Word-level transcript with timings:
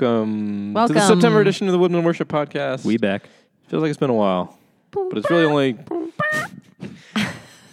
welcome, 0.00 0.74
to 0.74 0.92
the 0.94 1.06
September 1.06 1.40
edition 1.40 1.68
of 1.68 1.72
the 1.72 1.78
Woodmen 1.78 2.04
Worship 2.04 2.28
Podcast. 2.28 2.84
We 2.84 2.96
back. 2.96 3.28
feels 3.68 3.82
like 3.82 3.90
it's 3.90 3.98
been 3.98 4.10
a 4.10 4.14
while, 4.14 4.58
but 4.90 5.18
it's 5.18 5.30
really 5.30 5.44
only 5.44 5.78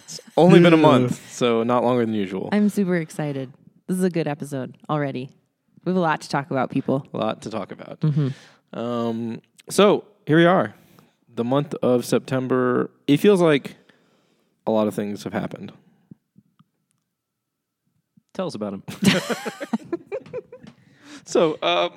it's 0.04 0.20
only 0.36 0.60
been 0.60 0.74
a 0.74 0.78
month, 0.78 1.30
so 1.32 1.62
not 1.62 1.84
longer 1.84 2.04
than 2.04 2.14
usual. 2.14 2.50
I'm 2.52 2.68
super 2.68 2.96
excited. 2.96 3.52
This 3.86 3.96
is 3.96 4.04
a 4.04 4.10
good 4.10 4.28
episode 4.28 4.76
already. 4.90 5.30
We 5.84 5.90
have 5.90 5.96
a 5.96 6.00
lot 6.00 6.20
to 6.22 6.28
talk 6.28 6.50
about, 6.50 6.70
people. 6.70 7.06
A 7.14 7.16
lot 7.16 7.42
to 7.42 7.50
talk 7.50 7.72
about. 7.72 8.00
Mm-hmm. 8.00 8.78
Um, 8.78 9.40
so 9.70 10.04
here 10.26 10.36
we 10.36 10.44
are, 10.44 10.74
the 11.34 11.44
month 11.44 11.74
of 11.82 12.04
September. 12.04 12.90
It 13.06 13.18
feels 13.18 13.40
like 13.40 13.76
a 14.66 14.70
lot 14.70 14.86
of 14.86 14.94
things 14.94 15.24
have 15.24 15.32
happened. 15.32 15.72
Tell 18.34 18.46
us 18.46 18.54
about 18.54 18.74
him. 18.74 18.82
So 21.28 21.58
um, 21.62 21.92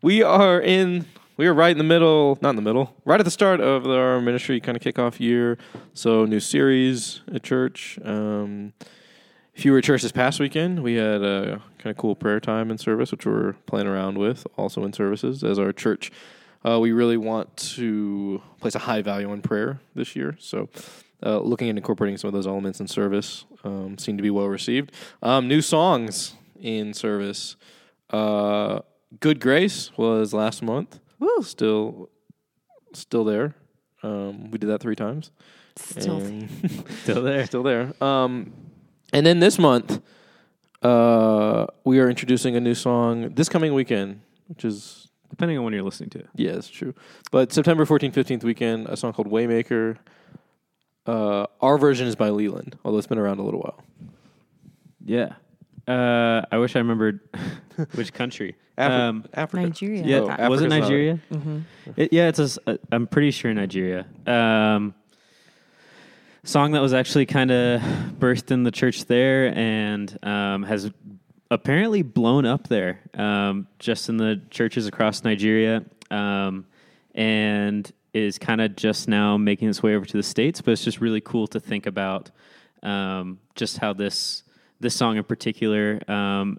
we 0.00 0.22
are 0.22 0.58
in. 0.58 1.04
We 1.36 1.46
are 1.48 1.52
right 1.52 1.70
in 1.70 1.76
the 1.76 1.84
middle, 1.84 2.38
not 2.40 2.48
in 2.48 2.56
the 2.56 2.62
middle, 2.62 2.96
right 3.04 3.20
at 3.20 3.24
the 3.24 3.30
start 3.30 3.60
of 3.60 3.86
our 3.86 4.22
ministry 4.22 4.58
kind 4.58 4.74
of 4.74 4.82
kickoff 4.82 5.20
year. 5.20 5.58
So 5.92 6.24
new 6.24 6.40
series 6.40 7.20
at 7.34 7.42
church. 7.42 7.98
Um, 8.02 8.72
if 9.54 9.66
you 9.66 9.72
were 9.72 9.78
at 9.78 9.84
church 9.84 10.00
this 10.00 10.12
past 10.12 10.40
weekend, 10.40 10.82
we 10.82 10.94
had 10.94 11.22
a 11.22 11.60
kind 11.76 11.90
of 11.90 11.98
cool 11.98 12.14
prayer 12.14 12.40
time 12.40 12.70
and 12.70 12.80
service, 12.80 13.12
which 13.12 13.26
we're 13.26 13.52
playing 13.66 13.86
around 13.86 14.16
with, 14.16 14.46
also 14.56 14.82
in 14.84 14.94
services 14.94 15.44
as 15.44 15.58
our 15.58 15.74
church. 15.74 16.10
Uh, 16.66 16.80
we 16.80 16.92
really 16.92 17.18
want 17.18 17.54
to 17.58 18.40
place 18.62 18.74
a 18.74 18.78
high 18.78 19.02
value 19.02 19.30
on 19.30 19.42
prayer 19.42 19.80
this 19.94 20.16
year. 20.16 20.36
So, 20.40 20.70
uh, 21.22 21.40
looking 21.40 21.68
at 21.68 21.76
incorporating 21.76 22.16
some 22.16 22.28
of 22.28 22.32
those 22.34 22.46
elements 22.46 22.80
in 22.80 22.86
service 22.86 23.44
um, 23.62 23.98
seem 23.98 24.16
to 24.16 24.22
be 24.22 24.30
well 24.30 24.48
received. 24.48 24.90
Um, 25.22 25.48
new 25.48 25.60
songs 25.60 26.34
in 26.58 26.94
service. 26.94 27.56
Uh, 28.16 28.80
Good 29.20 29.40
Grace 29.40 29.90
was 29.96 30.32
last 30.34 30.62
month. 30.62 31.00
Woo. 31.18 31.42
Still, 31.42 32.10
still 32.92 33.24
there. 33.24 33.54
Um, 34.02 34.50
we 34.50 34.58
did 34.58 34.68
that 34.68 34.80
three 34.80 34.96
times. 34.96 35.30
Still, 35.76 36.18
And- 36.20 36.48
Still 37.02 37.22
there. 37.22 37.46
still 37.46 37.62
there. 37.62 37.92
Um, 38.02 38.52
and 39.12 39.24
then 39.26 39.40
this 39.40 39.58
month, 39.58 40.00
uh, 40.82 41.66
we 41.84 41.98
are 42.00 42.08
introducing 42.08 42.56
a 42.56 42.60
new 42.60 42.74
song 42.74 43.30
this 43.34 43.48
coming 43.48 43.74
weekend, 43.74 44.20
which 44.48 44.64
is 44.64 45.02
Depending 45.30 45.58
on 45.58 45.64
when 45.64 45.72
you're 45.74 45.82
listening 45.82 46.08
to 46.10 46.18
it. 46.20 46.28
yeah, 46.36 46.52
it's 46.52 46.68
true. 46.68 46.94
But 47.32 47.52
September 47.52 47.84
14th, 47.84 48.12
15th 48.14 48.44
weekend, 48.44 48.86
a 48.86 48.96
song 48.96 49.12
called 49.12 49.28
Waymaker. 49.28 49.96
Uh, 51.04 51.46
our 51.60 51.76
version 51.78 52.06
is 52.06 52.14
by 52.14 52.30
Leeland, 52.30 52.74
although 52.84 52.96
it's 52.98 53.08
been 53.08 53.18
around 53.18 53.38
a 53.40 53.42
little 53.42 53.60
while. 53.60 53.82
Yeah. 55.04 55.34
Uh, 55.88 56.42
I 56.50 56.58
wish 56.58 56.74
I 56.76 56.80
remembered 56.80 57.20
which 57.94 58.12
country. 58.12 58.56
Afri- 58.76 58.90
Um, 58.90 59.24
Africa. 59.32 59.62
Nigeria. 59.66 60.02
yeah, 60.04 60.16
Oh, 60.18 60.48
was 60.50 60.60
it 60.62 60.66
Africa's 60.66 60.70
not- 60.70 60.80
Nigeria? 60.80 61.20
hmm 61.32 61.58
It, 61.96 62.12
yeah, 62.12 62.28
it's 62.28 62.38
a 62.38 62.42
s- 62.42 62.58
I'm 62.92 63.06
pretty 63.06 63.30
sure 63.30 63.52
Nigeria. 63.54 64.06
Um, 64.26 64.94
song 66.44 66.72
that 66.72 66.80
was 66.82 66.92
actually 66.92 67.26
kind 67.26 67.50
of 67.50 67.80
birthed 68.18 68.50
in 68.50 68.62
the 68.64 68.70
church 68.70 69.04
there 69.06 69.56
and 69.56 70.16
um, 70.24 70.62
has 70.64 70.90
apparently 71.50 72.02
blown 72.02 72.44
up 72.46 72.68
there, 72.68 73.00
um, 73.14 73.66
just 73.78 74.08
in 74.08 74.16
the 74.16 74.40
churches 74.50 74.86
across 74.86 75.24
Nigeria, 75.24 75.84
um, 76.10 76.66
and 77.14 77.90
is 78.12 78.38
kind 78.38 78.60
of 78.60 78.76
just 78.76 79.08
now 79.08 79.36
making 79.36 79.68
its 79.68 79.82
way 79.82 79.94
over 79.94 80.04
to 80.04 80.16
the 80.16 80.22
states. 80.22 80.60
But 80.60 80.72
it's 80.72 80.84
just 80.84 81.00
really 81.00 81.20
cool 81.20 81.46
to 81.48 81.60
think 81.60 81.86
about 81.86 82.30
um, 82.82 83.38
just 83.54 83.78
how 83.78 83.92
this 83.92 84.42
this 84.80 84.94
song 84.94 85.16
in 85.16 85.24
particular 85.24 86.00
um, 86.10 86.58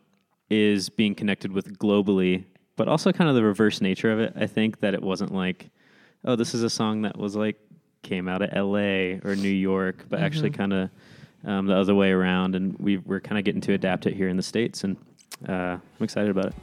is 0.49 0.89
being 0.89 1.15
connected 1.15 1.51
with 1.51 1.77
globally, 1.77 2.43
but 2.75 2.87
also 2.87 3.11
kind 3.11 3.29
of 3.29 3.35
the 3.35 3.43
reverse 3.43 3.81
nature 3.81 4.11
of 4.11 4.19
it. 4.19 4.33
I 4.35 4.47
think 4.47 4.79
that 4.79 4.93
it 4.93 5.01
wasn't 5.01 5.33
like, 5.33 5.69
oh, 6.25 6.35
this 6.35 6.53
is 6.53 6.63
a 6.63 6.69
song 6.69 7.03
that 7.03 7.17
was 7.17 7.35
like 7.35 7.57
came 8.03 8.27
out 8.27 8.41
of 8.41 8.49
L.A. 8.53 9.19
or 9.23 9.35
New 9.35 9.49
York, 9.49 10.05
but 10.09 10.19
actually 10.19 10.49
kind 10.49 10.73
of 10.73 10.89
um, 11.45 11.67
the 11.67 11.75
other 11.75 11.95
way 11.95 12.11
around, 12.11 12.55
and 12.55 12.77
we 12.79 12.97
we're 12.97 13.19
kind 13.19 13.37
of 13.37 13.45
getting 13.45 13.61
to 13.61 13.73
adapt 13.73 14.05
it 14.05 14.15
here 14.15 14.29
in 14.29 14.37
the 14.37 14.43
states, 14.43 14.83
and 14.83 14.97
uh, 15.47 15.77
I'm 15.77 16.03
excited 16.03 16.29
about 16.29 16.47
it. 16.47 16.55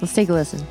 Let's 0.00 0.14
take 0.14 0.28
a 0.28 0.32
listen. 0.32 0.66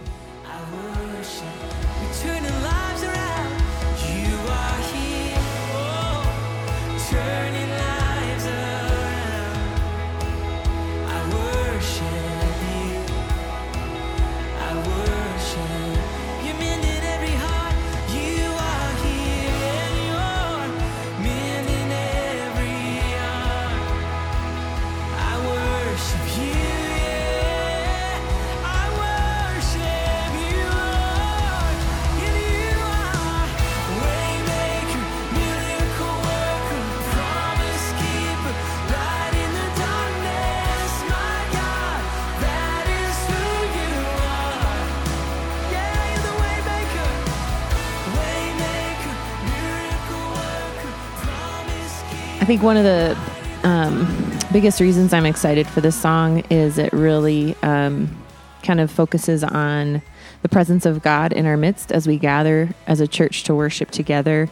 I 52.46 52.48
think 52.48 52.62
one 52.62 52.78
of 52.78 52.84
the 52.84 53.18
um, 53.64 54.06
biggest 54.54 54.80
reasons 54.80 55.14
I'm 55.14 55.26
excited 55.26 55.66
for 55.66 55.82
this 55.82 56.00
song 56.00 56.44
is 56.52 56.78
it 56.78 56.94
really 56.94 57.56
um, 57.64 58.16
kind 58.62 58.80
of 58.80 58.92
focuses 58.92 59.44
on 59.44 60.04
the 60.44 60.50
presence 60.50 60.86
of 60.86 61.02
God 61.02 61.34
in 61.34 61.48
our 61.48 61.58
midst 61.58 61.92
as 61.92 62.06
we 62.06 62.20
gather 62.20 62.70
as 62.86 63.00
a 63.00 63.08
church 63.08 63.46
to 63.46 63.56
worship 63.56 63.90
together. 63.90 64.48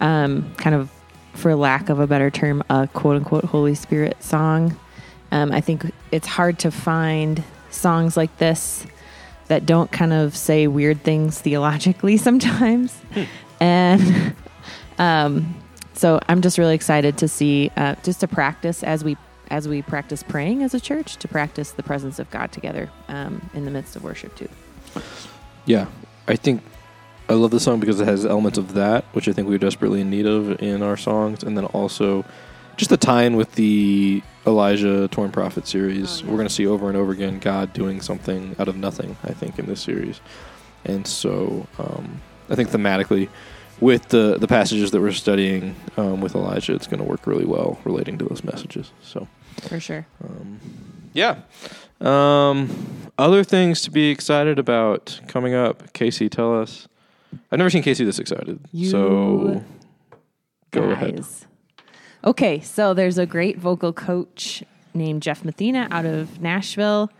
Um, 0.00 0.54
kind 0.54 0.74
of, 0.74 0.90
for 1.34 1.54
lack 1.54 1.90
of 1.90 2.00
a 2.00 2.06
better 2.06 2.30
term, 2.30 2.64
a 2.70 2.88
quote 2.88 3.16
unquote 3.16 3.44
Holy 3.44 3.74
Spirit 3.74 4.22
song. 4.22 4.74
Um, 5.30 5.52
I 5.52 5.60
think 5.60 5.92
it's 6.10 6.26
hard 6.26 6.58
to 6.60 6.70
find 6.70 7.44
songs 7.68 8.16
like 8.16 8.34
this 8.38 8.86
that 9.48 9.66
don't 9.66 9.92
kind 9.92 10.14
of 10.14 10.34
say 10.34 10.68
weird 10.68 11.02
things 11.02 11.38
theologically 11.38 12.16
sometimes. 12.16 12.98
and 13.60 14.34
um, 14.98 15.54
so 15.96 16.20
I'm 16.28 16.42
just 16.42 16.58
really 16.58 16.74
excited 16.74 17.18
to 17.18 17.28
see, 17.28 17.70
uh, 17.76 17.94
just 18.02 18.20
to 18.20 18.28
practice 18.28 18.82
as 18.82 19.02
we 19.02 19.16
as 19.48 19.68
we 19.68 19.80
practice 19.80 20.24
praying 20.24 20.64
as 20.64 20.74
a 20.74 20.80
church, 20.80 21.16
to 21.18 21.28
practice 21.28 21.70
the 21.70 21.82
presence 21.82 22.18
of 22.18 22.28
God 22.30 22.50
together 22.50 22.90
um, 23.06 23.48
in 23.54 23.64
the 23.64 23.70
midst 23.70 23.94
of 23.94 24.02
worship 24.02 24.34
too. 24.34 24.48
Yeah, 25.66 25.86
I 26.26 26.34
think 26.34 26.62
I 27.28 27.34
love 27.34 27.52
the 27.52 27.60
song 27.60 27.78
because 27.80 28.00
it 28.00 28.06
has 28.06 28.26
elements 28.26 28.58
of 28.58 28.74
that, 28.74 29.04
which 29.12 29.28
I 29.28 29.32
think 29.32 29.48
we're 29.48 29.58
desperately 29.58 30.00
in 30.00 30.10
need 30.10 30.26
of 30.26 30.60
in 30.60 30.82
our 30.82 30.96
songs, 30.96 31.42
and 31.44 31.56
then 31.56 31.64
also 31.66 32.24
just 32.76 32.90
the 32.90 32.96
tie-in 32.96 33.36
with 33.36 33.52
the 33.52 34.22
Elijah 34.46 35.08
Torn 35.08 35.30
Prophet 35.32 35.66
series. 35.66 36.22
We're 36.24 36.36
going 36.36 36.48
to 36.48 36.54
see 36.54 36.66
over 36.66 36.88
and 36.88 36.96
over 36.96 37.12
again 37.12 37.38
God 37.38 37.72
doing 37.72 38.00
something 38.00 38.54
out 38.58 38.68
of 38.68 38.76
nothing. 38.76 39.16
I 39.24 39.32
think 39.32 39.58
in 39.58 39.66
this 39.66 39.80
series, 39.80 40.20
and 40.84 41.06
so 41.06 41.66
um, 41.78 42.20
I 42.50 42.54
think 42.54 42.68
thematically. 42.70 43.28
With 43.80 44.08
the, 44.08 44.36
the 44.38 44.48
passages 44.48 44.90
that 44.92 45.00
we're 45.00 45.12
studying 45.12 45.76
um, 45.96 46.20
with 46.20 46.34
Elijah, 46.34 46.74
it's 46.74 46.86
going 46.86 46.98
to 46.98 47.04
work 47.04 47.26
really 47.26 47.44
well 47.44 47.78
relating 47.84 48.16
to 48.18 48.24
those 48.24 48.42
messages. 48.42 48.90
So, 49.02 49.28
For 49.68 49.78
sure. 49.80 50.06
um, 50.24 50.60
yeah. 51.12 51.40
Um, 52.00 52.70
other 53.18 53.44
things 53.44 53.82
to 53.82 53.90
be 53.90 54.10
excited 54.10 54.58
about 54.58 55.20
coming 55.28 55.54
up. 55.54 55.92
Casey, 55.92 56.28
tell 56.28 56.58
us. 56.58 56.88
I've 57.50 57.58
never 57.58 57.70
seen 57.70 57.82
Casey 57.82 58.04
this 58.04 58.18
excited. 58.18 58.60
You 58.72 58.88
so 58.90 59.64
go 60.70 60.90
ahead. 60.90 61.24
Okay, 62.24 62.60
so 62.60 62.92
there's 62.94 63.18
a 63.18 63.26
great 63.26 63.58
vocal 63.58 63.92
coach 63.92 64.62
named 64.94 65.22
Jeff 65.22 65.42
Mathena 65.42 65.88
out 65.90 66.04
of 66.06 66.40
Nashville 66.40 67.10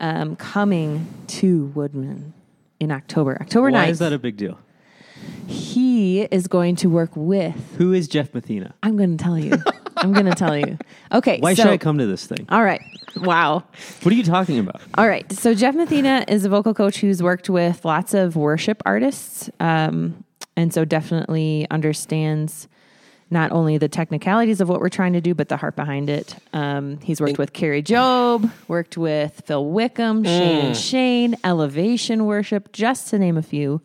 um, 0.00 0.36
coming 0.36 1.06
to 1.28 1.66
Woodmen 1.74 2.32
in 2.80 2.90
October. 2.90 3.36
October 3.40 3.70
Why 3.70 3.86
9th. 3.86 3.90
is 3.90 3.98
that 3.98 4.12
a 4.12 4.18
big 4.18 4.36
deal? 4.36 4.58
He 5.46 6.22
is 6.22 6.46
going 6.46 6.76
to 6.76 6.88
work 6.88 7.10
with. 7.14 7.54
Who 7.78 7.92
is 7.92 8.08
Jeff 8.08 8.32
Mathena? 8.34 8.74
I'm 8.82 8.96
going 8.96 9.16
to 9.16 9.22
tell 9.22 9.38
you. 9.38 9.54
I'm 9.96 10.12
going 10.12 10.26
to 10.26 10.34
tell 10.34 10.56
you. 10.56 10.78
Okay. 11.12 11.38
Why 11.38 11.54
so, 11.54 11.62
should 11.62 11.70
I 11.70 11.78
come 11.78 11.98
to 11.98 12.06
this 12.06 12.26
thing? 12.26 12.44
All 12.48 12.64
right. 12.64 12.80
Wow. 13.18 13.62
What 14.02 14.12
are 14.12 14.16
you 14.16 14.24
talking 14.24 14.58
about? 14.58 14.80
All 14.96 15.06
right. 15.06 15.30
So 15.32 15.54
Jeff 15.54 15.76
Mathena 15.76 16.24
is 16.26 16.44
a 16.44 16.48
vocal 16.48 16.74
coach 16.74 16.96
who's 16.98 17.22
worked 17.22 17.48
with 17.48 17.84
lots 17.84 18.14
of 18.14 18.34
worship 18.34 18.82
artists, 18.84 19.48
um, 19.60 20.24
and 20.56 20.74
so 20.74 20.84
definitely 20.84 21.68
understands 21.70 22.66
not 23.30 23.52
only 23.52 23.78
the 23.78 23.88
technicalities 23.88 24.60
of 24.60 24.68
what 24.68 24.80
we're 24.80 24.88
trying 24.88 25.12
to 25.12 25.20
do, 25.20 25.34
but 25.34 25.48
the 25.48 25.56
heart 25.56 25.76
behind 25.76 26.10
it. 26.10 26.34
Um, 26.52 26.98
he's 27.00 27.20
worked 27.20 27.38
with 27.38 27.52
Kari 27.52 27.82
Jobe, 27.82 28.50
worked 28.66 28.96
with 28.96 29.42
Phil 29.44 29.64
Wickham, 29.64 30.24
Shane 30.24 30.74
Shane, 30.74 31.36
Elevation 31.44 32.24
Worship, 32.26 32.72
just 32.72 33.08
to 33.10 33.18
name 33.20 33.36
a 33.36 33.42
few. 33.42 33.80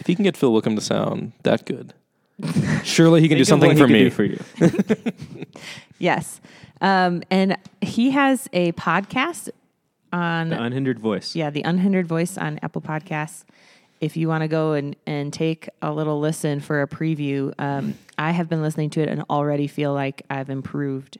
If 0.00 0.06
he 0.06 0.14
can 0.14 0.24
get 0.24 0.36
Phil 0.36 0.52
Wickham 0.52 0.74
to 0.74 0.80
sound 0.80 1.32
that 1.42 1.64
good, 1.66 1.94
surely 2.84 3.20
he 3.20 3.28
can 3.28 3.38
do 3.38 3.44
something 3.44 3.76
for 3.76 3.86
me. 3.86 4.10
for 4.10 4.24
you. 4.24 4.42
Yes. 5.98 6.40
Um, 6.80 7.22
and 7.30 7.58
he 7.82 8.10
has 8.12 8.48
a 8.54 8.72
podcast 8.72 9.50
on 10.12 10.48
The 10.48 10.62
unhindered 10.62 10.98
voice. 10.98 11.36
Yeah, 11.36 11.50
the 11.50 11.62
Unhindered 11.62 12.06
Voice 12.06 12.38
on 12.38 12.58
Apple 12.62 12.80
Podcasts. 12.80 13.44
If 14.00 14.16
you 14.16 14.28
want 14.28 14.42
to 14.42 14.48
go 14.48 14.72
and, 14.72 14.96
and 15.06 15.30
take 15.30 15.68
a 15.82 15.92
little 15.92 16.18
listen 16.18 16.58
for 16.60 16.80
a 16.80 16.88
preview, 16.88 17.52
um, 17.58 17.98
I 18.16 18.30
have 18.30 18.48
been 18.48 18.62
listening 18.62 18.88
to 18.90 19.02
it 19.02 19.10
and 19.10 19.22
already 19.28 19.66
feel 19.66 19.92
like 19.92 20.22
I've 20.30 20.48
improved 20.48 21.18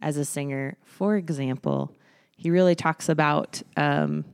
as 0.00 0.16
a 0.16 0.24
singer. 0.24 0.76
For 0.84 1.16
example, 1.16 1.92
he 2.36 2.50
really 2.50 2.76
talks 2.76 3.08
about 3.08 3.60
um, 3.76 4.24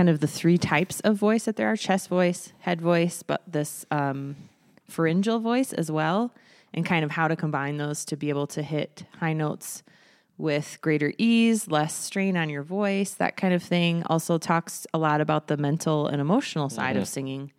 kind 0.00 0.08
of 0.08 0.20
the 0.20 0.26
three 0.26 0.56
types 0.56 1.00
of 1.00 1.14
voice 1.14 1.44
that 1.44 1.56
there 1.56 1.70
are 1.70 1.76
chest 1.76 2.08
voice, 2.08 2.54
head 2.60 2.80
voice, 2.80 3.22
but 3.22 3.42
this 3.46 3.84
um, 3.90 4.34
pharyngeal 4.88 5.40
voice 5.40 5.74
as 5.74 5.90
well, 5.90 6.32
and 6.72 6.86
kind 6.86 7.04
of 7.04 7.10
how 7.10 7.28
to 7.28 7.36
combine 7.36 7.76
those 7.76 8.06
to 8.06 8.16
be 8.16 8.30
able 8.30 8.46
to 8.46 8.62
hit 8.62 9.04
high 9.18 9.34
notes 9.34 9.82
with 10.38 10.78
greater 10.80 11.12
ease, 11.18 11.68
less 11.68 11.94
strain 11.94 12.34
on 12.34 12.48
your 12.48 12.62
voice, 12.62 13.10
that 13.12 13.36
kind 13.36 13.52
of 13.52 13.62
thing. 13.62 14.02
Also 14.06 14.38
talks 14.38 14.86
a 14.94 14.98
lot 14.98 15.20
about 15.20 15.48
the 15.48 15.58
mental 15.58 16.06
and 16.06 16.18
emotional 16.18 16.70
side 16.70 16.96
of 16.96 17.06
singing, 17.06 17.52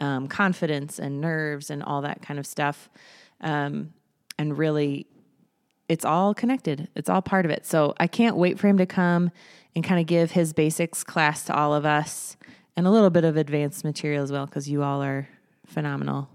um, 0.00 0.28
confidence 0.28 1.00
and 1.00 1.20
nerves 1.20 1.70
and 1.70 1.82
all 1.82 2.02
that 2.02 2.22
kind 2.22 2.38
of 2.38 2.46
stuff. 2.46 2.88
Um, 3.40 3.94
and 4.38 4.56
really, 4.56 5.08
it's 5.88 6.04
all 6.04 6.34
connected. 6.34 6.86
It's 6.94 7.08
all 7.08 7.20
part 7.20 7.46
of 7.46 7.50
it. 7.50 7.66
So 7.66 7.94
I 7.98 8.06
can't 8.06 8.36
wait 8.36 8.60
for 8.60 8.68
him 8.68 8.78
to 8.78 8.86
come 8.86 9.32
and 9.74 9.84
kind 9.84 10.00
of 10.00 10.06
give 10.06 10.32
his 10.32 10.52
basics 10.52 11.04
class 11.04 11.44
to 11.44 11.54
all 11.54 11.74
of 11.74 11.84
us 11.86 12.36
and 12.76 12.86
a 12.86 12.90
little 12.90 13.10
bit 13.10 13.24
of 13.24 13.36
advanced 13.36 13.84
material 13.84 14.22
as 14.22 14.32
well 14.32 14.46
because 14.46 14.68
you 14.68 14.82
all 14.82 15.02
are 15.02 15.28
phenomenal. 15.66 16.28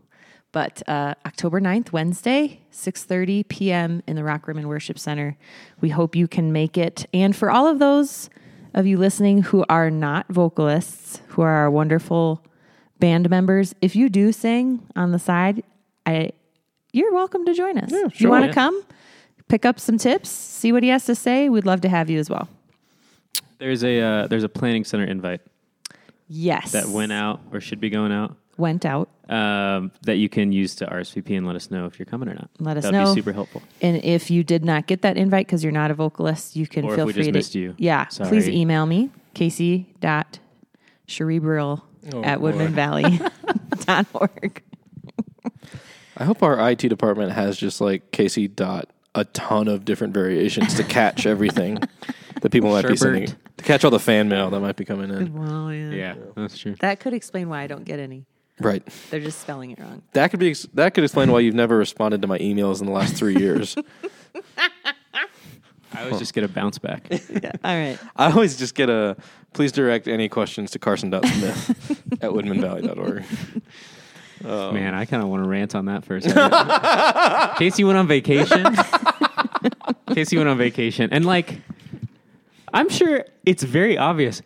But 0.51 0.81
uh, 0.87 1.15
October 1.25 1.59
9th, 1.59 1.91
Wednesday, 1.91 2.61
6.30 2.71 3.47
p.m. 3.49 4.01
in 4.07 4.15
the 4.15 4.23
Rock 4.23 4.47
Room 4.47 4.57
and 4.57 4.69
Worship 4.69 4.97
Center. 4.97 5.35
We 5.81 5.89
hope 5.89 6.15
you 6.15 6.27
can 6.29 6.53
make 6.53 6.77
it. 6.77 7.05
And 7.13 7.35
for 7.35 7.51
all 7.51 7.67
of 7.67 7.79
those 7.79 8.29
of 8.73 8.85
you 8.85 8.97
listening 8.97 9.41
who 9.41 9.65
are 9.67 9.89
not 9.91 10.27
vocalists, 10.29 11.21
who 11.29 11.41
are 11.41 11.51
our 11.51 11.69
wonderful 11.69 12.41
band 12.99 13.29
members, 13.29 13.75
if 13.81 13.97
you 13.97 14.07
do 14.07 14.31
sing 14.31 14.87
on 14.95 15.11
the 15.11 15.19
side, 15.19 15.61
I 16.05 16.31
you're 16.93 17.13
welcome 17.13 17.43
to 17.45 17.53
join 17.53 17.77
us. 17.77 17.91
if 17.91 18.21
you 18.21 18.29
want 18.29 18.43
to 18.43 18.47
Yeah. 18.47 18.53
come, 18.53 18.81
pick 19.49 19.65
up 19.65 19.77
some 19.81 19.97
tips, 19.97 20.29
see 20.29 20.71
what 20.71 20.81
he 20.83 20.87
has 20.89 21.05
to 21.07 21.15
say, 21.15 21.49
we'd 21.49 21.65
love 21.65 21.81
to 21.81 21.89
have 21.89 22.09
you 22.09 22.19
as 22.19 22.29
well. 22.29 22.47
There's 23.57 23.83
a 23.83 23.99
uh, 24.01 24.27
there's 24.27 24.43
a 24.43 24.49
planning 24.49 24.83
center 24.83 25.05
invite 25.05 25.41
Yes. 26.27 26.71
that 26.73 26.87
went 26.87 27.11
out 27.11 27.39
or 27.51 27.61
should 27.61 27.79
be 27.79 27.89
going 27.91 28.11
out 28.11 28.35
Went 28.57 28.83
out. 28.85 29.09
um, 29.29 29.91
that 30.03 30.15
you 30.17 30.27
can 30.29 30.51
use 30.51 30.73
to 30.75 30.85
RSVP 30.87 31.37
and 31.37 31.45
let 31.45 31.55
us 31.55 31.69
know 31.69 31.85
if 31.85 31.99
you're 31.99 32.05
coming 32.07 32.29
or 32.29 32.33
not. 32.33 32.49
Let 32.59 32.77
us 32.77 32.83
That'd 32.83 32.99
know. 32.99 33.13
be 33.13 33.19
super 33.21 33.33
helpful. 33.33 33.61
And 33.81 34.03
if 34.03 34.31
you 34.31 34.43
did 34.43 34.65
not 34.65 34.87
get 34.87 35.01
that 35.03 35.17
invite 35.17 35.45
because 35.45 35.63
you're 35.63 35.71
not 35.73 35.91
a 35.91 35.93
vocalist, 35.93 36.55
you 36.55 36.65
can 36.67 36.85
Or 36.85 36.91
if 36.93 36.95
feel 36.95 37.05
we 37.05 37.13
free 37.13 37.21
just 37.23 37.29
to. 37.29 37.33
missed 37.37 37.55
you. 37.55 37.75
Yeah. 37.77 38.05
Please 38.05 38.45
Sorry. 38.45 38.55
email 38.57 38.85
me, 38.85 39.11
Casey 39.33 39.93
casey.cerebral 40.01 41.83
Oh, 42.13 42.23
at 42.23 42.39
boy. 42.39 42.51
woodmenvalley.org. 42.53 44.61
I 46.17 46.23
hope 46.23 46.41
our 46.43 46.69
IT 46.71 46.77
department 46.87 47.31
has 47.33 47.57
just 47.57 47.81
like 47.81 48.11
Casey 48.11 48.47
dot 48.47 48.89
a 49.15 49.25
ton 49.25 49.67
of 49.67 49.83
different 49.85 50.13
variations 50.13 50.75
to 50.75 50.83
catch 50.83 51.25
everything 51.25 51.79
that 52.45 52.51
people 52.51 52.69
might 52.69 52.83
be 52.83 52.93
Sherbert. 52.93 52.99
sending 52.99 53.25
to 53.57 53.63
catch 53.63 53.83
all 53.83 53.89
the 53.89 53.99
fan 53.99 54.29
mail 54.29 54.51
that 54.51 54.59
might 54.59 54.75
be 54.75 54.85
coming 54.85 55.09
in. 55.09 55.33
Well, 55.33 55.73
yeah. 55.73 55.89
Yeah, 55.89 56.15
that's 56.35 56.55
true. 56.59 56.75
That 56.79 56.99
could 56.99 57.15
explain 57.15 57.49
why 57.49 57.63
I 57.63 57.67
don't 57.67 57.85
get 57.85 57.99
any. 57.99 58.27
Right. 58.59 58.85
They're 59.09 59.19
just 59.19 59.41
spelling 59.41 59.71
it 59.71 59.79
wrong. 59.79 60.03
That 60.13 60.29
could 60.29 60.39
be 60.39 60.51
ex- 60.51 60.67
that 60.75 60.93
could 60.93 61.03
explain 61.03 61.31
why 61.31 61.39
you've 61.39 61.55
never 61.55 61.75
responded 61.75 62.21
to 62.21 62.27
my 62.27 62.37
emails 62.37 62.81
in 62.81 62.85
the 62.85 62.91
last 62.91 63.15
three 63.15 63.35
years. 63.35 63.75
I 65.93 66.03
always 66.03 66.19
just 66.19 66.35
get 66.35 66.43
a 66.43 66.47
bounce 66.47 66.77
back. 66.77 67.07
Yeah. 67.29 67.51
All 67.63 67.75
right. 67.75 67.97
I 68.15 68.31
always 68.31 68.57
just 68.57 68.75
get 68.75 68.91
a 68.91 69.17
please 69.53 69.71
direct 69.71 70.07
any 70.07 70.29
questions 70.29 70.69
to 70.71 70.79
Carson.smith 70.79 71.69
at 72.21 72.29
woodmenvalley.org. 72.29 73.23
Man, 74.43 74.93
um, 74.93 74.99
I 74.99 75.05
kind 75.05 75.23
of 75.23 75.29
want 75.29 75.43
to 75.43 75.49
rant 75.49 75.73
on 75.73 75.85
that 75.85 76.05
for 76.05 76.17
a 76.17 76.21
second. 76.21 77.55
Casey 77.57 77.83
went 77.83 77.97
on 77.97 78.07
vacation. 78.07 78.63
Casey 80.13 80.37
went 80.37 80.47
on 80.49 80.57
vacation, 80.57 81.09
and 81.11 81.25
like, 81.25 81.61
I'm 82.75 82.89
sure 82.89 83.25
it's 83.45 83.63
very 83.63 83.97
obvious. 83.97 84.41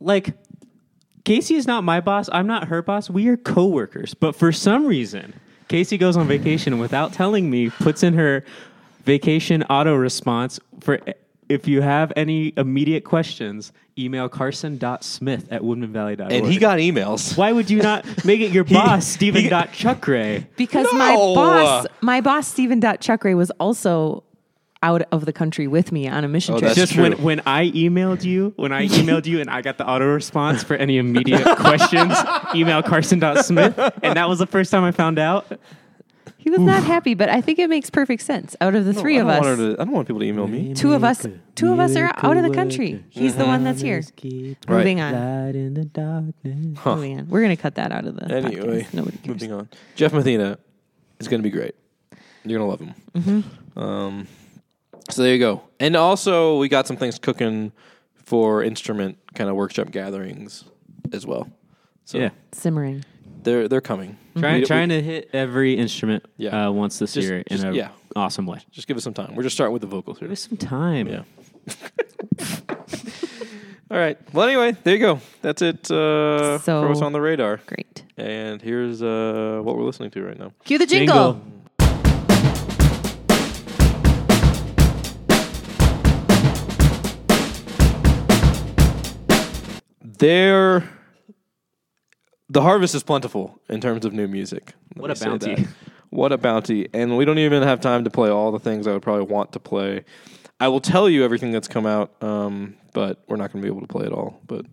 Like, 0.00 0.36
Casey 1.24 1.54
is 1.54 1.66
not 1.66 1.84
my 1.84 2.00
boss. 2.00 2.28
I'm 2.32 2.46
not 2.46 2.68
her 2.68 2.82
boss. 2.82 3.08
We 3.08 3.28
are 3.28 3.36
coworkers. 3.36 4.12
But 4.14 4.34
for 4.34 4.50
some 4.52 4.86
reason, 4.86 5.34
Casey 5.68 5.96
goes 5.98 6.16
on 6.16 6.26
vacation 6.26 6.78
without 6.78 7.12
telling 7.12 7.48
me, 7.50 7.70
puts 7.70 8.02
in 8.02 8.14
her 8.14 8.44
vacation 9.04 9.62
auto 9.64 9.94
response 9.94 10.58
for 10.80 11.00
if 11.48 11.66
you 11.66 11.80
have 11.80 12.12
any 12.16 12.52
immediate 12.56 13.04
questions, 13.04 13.72
email 13.98 14.28
carson.smith 14.28 15.50
at 15.50 15.62
woodmenvalley.org. 15.62 16.32
And 16.32 16.46
he 16.46 16.58
got 16.58 16.78
emails. 16.78 17.36
Why 17.36 17.52
would 17.52 17.70
you 17.70 17.80
not 17.80 18.04
make 18.24 18.40
it 18.40 18.52
your 18.52 18.64
boss, 18.64 19.06
Stephen 19.06 19.48
Dot 19.48 19.68
Chuckray? 19.72 20.46
Because 20.56 20.86
my 20.92 21.14
boss, 21.14 21.86
my 22.00 22.20
boss, 22.20 22.48
Stephen 22.48 22.80
Chuckray, 22.80 23.36
was 23.36 23.50
also 23.52 24.24
out 24.82 25.02
of 25.10 25.24
the 25.24 25.32
country 25.32 25.66
with 25.66 25.90
me 25.90 26.06
on 26.08 26.22
a 26.24 26.28
mission 26.28 26.54
Oh, 26.54 26.58
trip. 26.58 26.68
that's 26.68 26.78
Just 26.78 26.92
true. 26.94 27.02
when 27.02 27.12
when 27.22 27.40
I 27.46 27.70
emailed 27.70 28.22
you, 28.24 28.52
when 28.56 28.72
I 28.72 28.86
emailed 28.86 29.26
you 29.26 29.40
and 29.40 29.50
I 29.50 29.60
got 29.62 29.76
the 29.78 29.86
auto 29.88 30.06
response 30.06 30.62
for 30.62 30.74
any 30.76 30.98
immediate 30.98 31.44
questions, 31.58 32.14
email 32.54 32.82
carson.smith. 32.82 33.76
And 34.02 34.16
that 34.16 34.28
was 34.28 34.38
the 34.38 34.46
first 34.46 34.70
time 34.70 34.84
I 34.84 34.92
found 34.92 35.18
out. 35.18 35.46
He 36.40 36.50
was 36.50 36.60
not 36.60 36.84
happy, 36.84 37.14
but 37.14 37.28
I 37.28 37.40
think 37.40 37.58
it 37.58 37.68
makes 37.68 37.90
perfect 37.90 38.22
sense. 38.22 38.54
Out 38.60 38.74
of 38.76 38.84
the 38.84 38.94
three 38.94 39.18
of 39.18 39.26
us, 39.26 39.44
to- 39.58 39.72
I 39.78 39.84
don't 39.84 39.90
want 39.92 40.06
people 40.06 40.20
to 40.20 40.26
email 40.26 40.46
me. 40.46 40.72
two 40.72 40.94
of 40.94 41.02
us, 41.02 41.26
two 41.56 41.72
of 41.72 41.80
us 41.80 41.96
are 41.96 42.10
out 42.16 42.36
of 42.36 42.44
the 42.44 42.54
country. 42.54 43.04
He's 43.10 43.34
the 43.36 43.44
one 43.44 43.64
that's 43.64 43.80
here. 43.82 44.02
Right. 44.22 44.56
Moving 44.68 45.00
on. 45.00 45.14
in 45.56 45.74
the 45.74 45.84
darkness. 45.84 46.78
Moving 46.86 47.18
on. 47.18 47.28
We're 47.28 47.42
gonna 47.42 47.56
cut 47.56 47.74
that 47.74 47.90
out 47.90 48.06
of 48.06 48.14
the 48.16 48.32
Anyway, 48.32 48.82
podcast. 48.84 48.94
Nobody 48.94 49.16
cares. 49.18 49.26
moving 49.26 49.52
on. 49.52 49.68
Jeff 49.96 50.12
Mathena 50.12 50.58
is 51.18 51.26
going 51.28 51.42
to 51.42 51.42
be 51.42 51.50
great. 51.50 51.74
You're 52.44 52.60
going 52.60 52.78
to 52.78 52.84
love 52.86 52.94
him. 53.14 53.42
Mm-hmm. 53.74 53.78
Um, 53.78 54.28
so 55.10 55.22
there 55.22 55.32
you 55.32 55.38
go. 55.38 55.62
And 55.80 55.96
also, 55.96 56.58
we 56.58 56.68
got 56.68 56.86
some 56.86 56.96
things 56.96 57.18
cooking 57.18 57.72
for 58.24 58.62
instrument 58.62 59.18
kind 59.34 59.48
of 59.50 59.56
workshop 59.56 59.90
gatherings 59.90 60.64
as 61.12 61.26
well. 61.26 61.48
So 62.04 62.18
Yeah. 62.18 62.30
Simmering. 62.52 63.04
they're 63.42 63.68
they're 63.68 63.80
coming. 63.80 64.16
Trying, 64.38 64.60
We- 64.60 64.66
trying 64.66 64.88
to 64.90 65.00
hit 65.02 65.30
every 65.32 65.74
instrument 65.74 66.24
Yeah. 66.36 66.68
uh, 66.68 66.70
once 66.70 66.98
this 66.98 67.14
Just- 67.14 67.26
year 67.28 67.38
in 67.46 67.56
just- 67.56 67.64
a 67.64 67.72
yeah. 67.74 67.88
awesome 68.16 68.46
way. 68.46 68.58
Just 68.70 68.86
give 68.88 68.96
us 68.96 69.04
some 69.04 69.14
time. 69.14 69.34
We're 69.34 69.42
just 69.42 69.54
starting 69.56 69.72
with 69.72 69.82
the 69.82 69.88
vocals 69.88 70.18
here. 70.18 70.28
Give 70.28 70.32
us 70.32 70.46
some 70.48 70.56
time. 70.58 71.08
Yeah. 71.08 71.22
All 73.90 73.96
right. 73.96 74.18
Well, 74.34 74.46
anyway, 74.46 74.76
there 74.84 74.94
you 74.94 75.00
go. 75.00 75.20
That's 75.40 75.62
it 75.62 75.90
uh, 75.90 76.58
So- 76.58 76.82
for 76.82 76.88
what's 76.88 77.00
on 77.00 77.12
the 77.12 77.20
radar. 77.20 77.60
Great. 77.66 78.04
And 78.18 78.60
here's 78.60 79.02
uh, 79.02 79.60
what 79.62 79.76
we're 79.76 79.84
listening 79.84 80.10
to 80.10 80.22
right 80.24 80.38
now. 80.38 80.52
Cue 80.64 80.76
the 80.78 80.86
jingle. 80.86 81.40
There, 90.18 90.88
the 92.48 92.62
harvest 92.62 92.94
is 92.94 93.02
plentiful 93.02 93.60
in 93.68 93.80
terms 93.80 94.04
of 94.04 94.12
new 94.12 94.26
music. 94.28 94.72
Let 94.96 95.02
What 95.02 95.10
a 95.10 95.24
bounty. 95.24 95.66
What 96.10 96.32
a 96.32 96.38
bounty. 96.38 96.88
And 96.92 97.16
we 97.16 97.24
don't 97.24 97.38
even 97.38 97.62
have 97.62 97.80
time 97.80 98.04
to 98.04 98.10
play 98.10 98.30
all 98.30 98.50
the 98.50 98.58
things 98.58 98.86
I 98.86 98.92
would 98.92 99.02
probably 99.02 99.26
want 99.26 99.52
to 99.52 99.60
play. 99.60 100.04
I 100.60 100.68
will 100.68 100.80
tell 100.80 101.08
you 101.08 101.24
everything 101.24 101.52
that's 101.52 101.68
come 101.68 101.86
out, 101.86 102.20
um, 102.22 102.74
but 102.94 103.22
we're 103.28 103.36
not 103.36 103.52
going 103.52 103.62
to 103.62 103.66
be 103.66 103.72
able 103.72 103.86
to 103.86 103.92
play 103.92 104.06
it 104.06 104.12
all. 104.12 104.40
But 104.46 104.64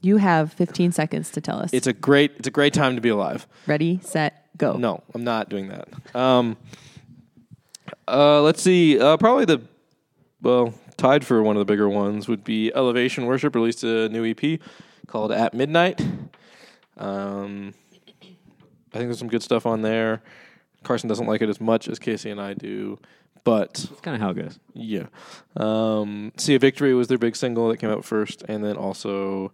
You 0.00 0.18
have 0.18 0.52
15 0.52 0.92
seconds 0.92 1.30
to 1.30 1.40
tell 1.40 1.58
us. 1.58 1.70
it's 1.72 1.86
a 1.86 1.92
great, 1.92 2.32
it's 2.36 2.46
a 2.46 2.52
great 2.52 2.72
time 2.74 2.94
to 2.94 3.00
be 3.00 3.08
alive. 3.08 3.46
Ready, 3.66 3.98
set, 4.02 4.46
go. 4.56 4.74
No, 4.74 5.02
I'm 5.14 5.24
not 5.24 5.48
doing 5.48 5.68
that. 5.68 5.88
Um, 6.14 6.56
uh, 8.06 8.42
let's 8.42 8.62
see. 8.62 9.00
Uh, 9.00 9.16
probably 9.16 9.44
the 9.44 9.62
well 10.40 10.74
tied 11.02 11.26
for 11.26 11.42
one 11.42 11.56
of 11.56 11.60
the 11.60 11.64
bigger 11.64 11.88
ones 11.88 12.28
would 12.28 12.44
be 12.44 12.72
Elevation 12.76 13.26
Worship 13.26 13.56
released 13.56 13.82
a 13.82 14.08
new 14.08 14.24
EP 14.24 14.60
called 15.08 15.32
At 15.32 15.52
Midnight. 15.52 16.00
Um, 16.96 17.74
I 18.20 18.98
think 18.98 19.08
there's 19.08 19.18
some 19.18 19.26
good 19.26 19.42
stuff 19.42 19.66
on 19.66 19.82
there. 19.82 20.22
Carson 20.84 21.08
doesn't 21.08 21.26
like 21.26 21.42
it 21.42 21.48
as 21.48 21.60
much 21.60 21.88
as 21.88 21.98
Casey 21.98 22.30
and 22.30 22.40
I 22.40 22.54
do, 22.54 23.00
but 23.42 23.84
it's 23.90 24.00
kind 24.00 24.14
of 24.14 24.20
how 24.20 24.30
it 24.30 24.34
goes. 24.34 24.60
yeah. 24.74 25.06
Um, 25.56 26.30
See 26.36 26.54
a 26.54 26.60
Victory 26.60 26.94
was 26.94 27.08
their 27.08 27.18
big 27.18 27.34
single 27.34 27.68
that 27.70 27.78
came 27.78 27.90
out 27.90 28.04
first, 28.04 28.42
and 28.42 28.62
then 28.62 28.76
also 28.76 29.50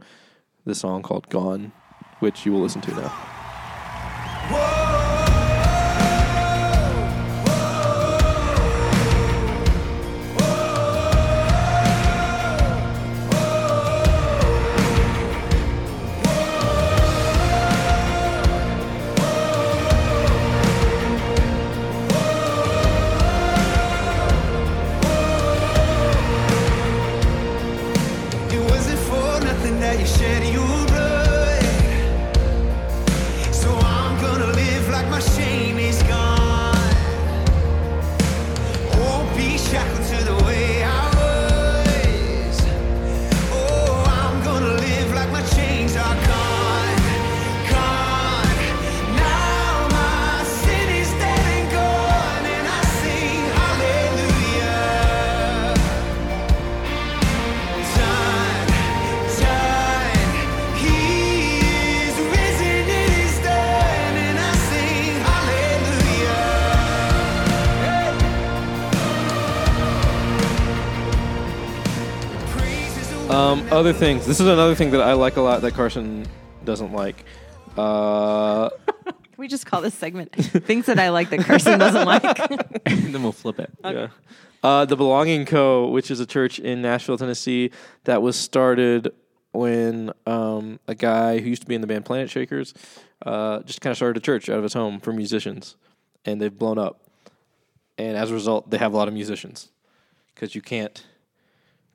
the 0.67 0.75
song 0.75 1.01
called 1.01 1.31
Gone, 1.31 1.73
which 2.19 2.45
you 2.45 2.53
will 2.53 2.61
listen 2.61 2.83
to 2.83 2.91
now. 2.91 3.09
Whoa. 4.51 4.78
Other 73.79 73.93
things. 73.93 74.27
This 74.27 74.41
is 74.41 74.47
another 74.49 74.75
thing 74.75 74.91
that 74.91 75.01
I 75.01 75.13
like 75.13 75.37
a 75.37 75.41
lot 75.41 75.63
that 75.63 75.73
Carson 75.73 76.27
doesn't 76.65 76.93
like. 76.93 77.25
Uh, 77.77 78.71
Can 79.05 79.15
we 79.37 79.47
just 79.47 79.67
call 79.67 79.83
this 79.83 79.95
segment 79.95 80.35
things 80.35 80.87
that 80.87 80.99
I 80.99 81.11
like 81.11 81.31
that 81.31 81.45
Carson 81.45 81.79
doesn't 81.79 82.05
like? 82.05 82.23
then 82.85 83.23
we'll 83.23 83.31
flip 83.31 83.61
it. 83.61 83.71
Yeah. 83.85 84.09
Uh, 84.65 84.85
the 84.85 84.97
Belonging 84.97 85.47
Co., 85.47 85.91
which 85.91 86.11
is 86.11 86.19
a 86.19 86.27
church 86.27 86.59
in 86.59 86.83
Nashville, 86.83 87.17
Tennessee, 87.17 87.71
that 88.03 88.21
was 88.21 88.35
started 88.35 89.13
when 89.53 90.11
um, 90.27 90.81
a 90.89 90.97
guy 90.97 91.39
who 91.39 91.49
used 91.49 91.63
to 91.63 91.69
be 91.69 91.77
in 91.77 91.81
the 91.81 91.87
band 91.87 92.05
Planet 92.05 92.29
Shakers 92.29 92.75
uh, 93.25 93.61
just 93.61 93.81
kind 93.81 93.93
of 93.93 93.97
started 93.97 94.17
a 94.17 94.21
church 94.21 94.49
out 94.49 94.57
of 94.57 94.65
his 94.65 94.73
home 94.73 94.99
for 94.99 95.13
musicians, 95.13 95.77
and 96.25 96.43
they've 96.43 96.59
blown 96.59 96.79
up. 96.79 97.03
And 97.97 98.17
as 98.17 98.33
a 98.33 98.35
result, 98.35 98.71
they 98.71 98.79
have 98.79 98.93
a 98.93 98.97
lot 98.97 99.07
of 99.07 99.15
musicians 99.15 99.71
because 100.35 100.57
you 100.57 100.63
can't 100.63 101.05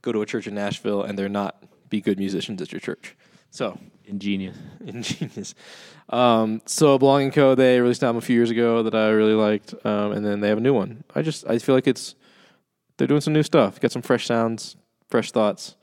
go 0.01 0.13
to 0.13 0.21
a 0.21 0.25
church 0.25 0.47
in 0.47 0.55
Nashville 0.55 1.03
and 1.03 1.19
they're 1.19 1.27
not 1.27 1.61
be 1.93 2.01
good 2.01 2.17
musicians 2.17 2.61
at 2.61 2.71
your 2.71 2.81
church. 2.81 3.15
So 3.51 3.77
Ingenious. 4.05 4.57
ingenious. 4.85 5.55
Um, 6.09 6.61
so 6.65 6.97
Belonging 6.97 7.31
Co. 7.31 7.55
They 7.55 7.79
released 7.79 8.01
an 8.01 8.07
album 8.07 8.17
a 8.17 8.21
few 8.21 8.35
years 8.35 8.49
ago 8.49 8.83
that 8.83 8.93
I 8.93 9.09
really 9.09 9.33
liked, 9.33 9.73
um, 9.85 10.11
and 10.11 10.25
then 10.25 10.41
they 10.41 10.49
have 10.49 10.57
a 10.57 10.61
new 10.61 10.73
one. 10.73 11.03
I 11.15 11.21
just 11.21 11.47
I 11.47 11.57
feel 11.59 11.75
like 11.75 11.87
it's 11.87 12.15
they're 12.97 13.07
doing 13.07 13.21
some 13.21 13.33
new 13.33 13.43
stuff. 13.43 13.79
Got 13.79 13.91
some 13.91 14.01
fresh 14.01 14.25
sounds, 14.25 14.75
fresh 15.07 15.31
thoughts 15.31 15.75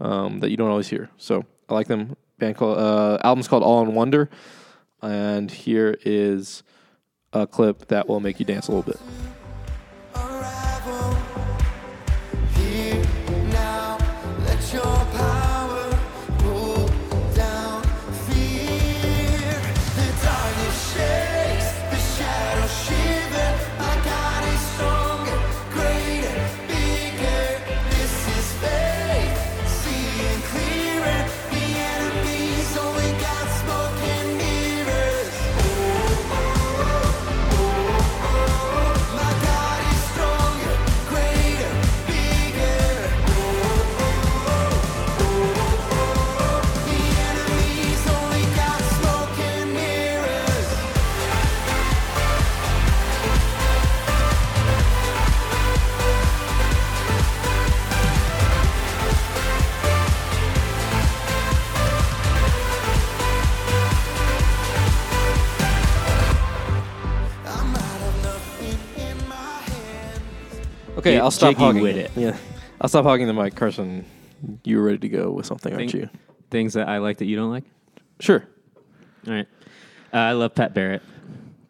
um, 0.00 0.40
that 0.40 0.50
you 0.50 0.56
don't 0.56 0.70
always 0.70 0.88
hear. 0.88 1.10
So 1.18 1.44
I 1.68 1.74
like 1.74 1.88
them. 1.88 2.16
Band 2.38 2.56
called 2.56 2.78
uh, 2.78 3.18
album's 3.22 3.48
called 3.48 3.64
Awe 3.64 3.82
+ 3.82 4.00
Wonder, 4.00 4.30
and 5.02 5.50
here 5.50 5.98
is 6.04 6.62
a 7.34 7.46
clip 7.46 7.88
that 7.88 8.08
will 8.08 8.20
make 8.20 8.40
you 8.40 8.46
dance 8.46 8.68
a 8.68 8.72
little 8.72 8.90
bit. 8.90 9.00
Okay, 71.18 71.20
J- 71.20 71.24
I'll 71.24 71.30
stop 71.30 71.50
Jiggy 71.50 71.60
hogging 71.64 71.82
with 71.82 71.96
it. 71.96 72.10
it. 72.16 72.20
Yeah, 72.20 72.36
I'll 72.80 72.88
stop 72.88 73.04
hogging 73.04 73.26
the 73.26 73.32
mic. 73.32 73.54
Carson, 73.54 74.04
you 74.64 74.78
were 74.78 74.84
ready 74.84 74.98
to 74.98 75.08
go 75.08 75.30
with 75.30 75.46
something, 75.46 75.72
aren't 75.72 75.90
Think- 75.90 76.02
you? 76.04 76.08
Things 76.50 76.72
that 76.74 76.88
I 76.88 76.98
like 76.98 77.18
that 77.18 77.26
you 77.26 77.36
don't 77.36 77.50
like. 77.50 77.64
Sure, 78.20 78.42
All 79.26 79.32
right. 79.34 79.46
Uh, 80.12 80.16
I 80.16 80.32
love 80.32 80.54
Pat 80.54 80.72
Barrett. 80.74 81.02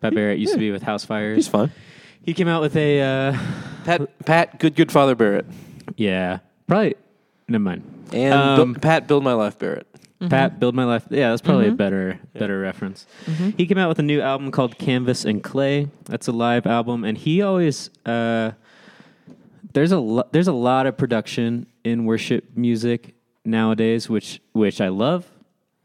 Pat 0.01 0.15
Barrett 0.15 0.39
used 0.39 0.53
to 0.53 0.59
be 0.61 0.71
with 0.71 0.83
House 0.83 1.05
Fires. 1.05 1.35
he's 1.37 1.49
fine. 1.49 1.73
He 2.23 2.33
came 2.35 2.47
out 2.47 2.63
with 2.63 2.77
a 2.77 3.01
uh, 3.03 3.39
Pat, 3.85 4.25
Pat, 4.25 4.61
good, 4.61 4.77
good 4.77 4.93
father 4.93 5.15
Barrett, 5.17 5.47
yeah, 5.97 6.39
probably. 6.69 6.95
Never 7.49 7.65
mind. 7.65 7.83
and 8.13 8.35
Um, 8.35 8.73
Bill- 8.75 8.81
Pat, 8.81 9.09
build 9.09 9.25
my 9.25 9.33
life 9.33 9.59
Barrett. 9.59 9.87
Pat, 10.29 10.59
build 10.61 10.75
my 10.75 10.85
life. 10.85 11.05
Yeah, 11.11 11.31
that's 11.31 11.43
probably 11.43 11.69
a 11.69 11.73
better 11.73 12.19
better 12.35 12.59
reference. 12.61 13.07
He 13.57 13.67
came 13.67 13.79
out 13.79 13.89
with 13.89 13.99
a 14.01 14.03
new 14.03 14.21
album 14.21 14.51
called 14.51 14.77
Canvas 14.79 15.25
and 15.25 15.43
Clay. 15.45 15.89
That's 16.05 16.27
a 16.29 16.33
live 16.33 16.67
album, 16.67 17.05
and 17.05 17.17
he 17.19 17.41
always 17.43 17.91
uh, 18.05 18.51
there's 19.73 19.93
a 19.93 19.99
lo- 19.99 20.29
there's 20.33 20.49
a 20.49 20.53
lot 20.53 20.87
of 20.87 20.97
production 20.97 21.67
in 21.85 22.05
worship 22.05 22.57
music 22.57 23.15
nowadays, 23.45 24.09
which 24.09 24.41
which 24.53 24.81
I 24.81 24.89
love. 24.89 25.31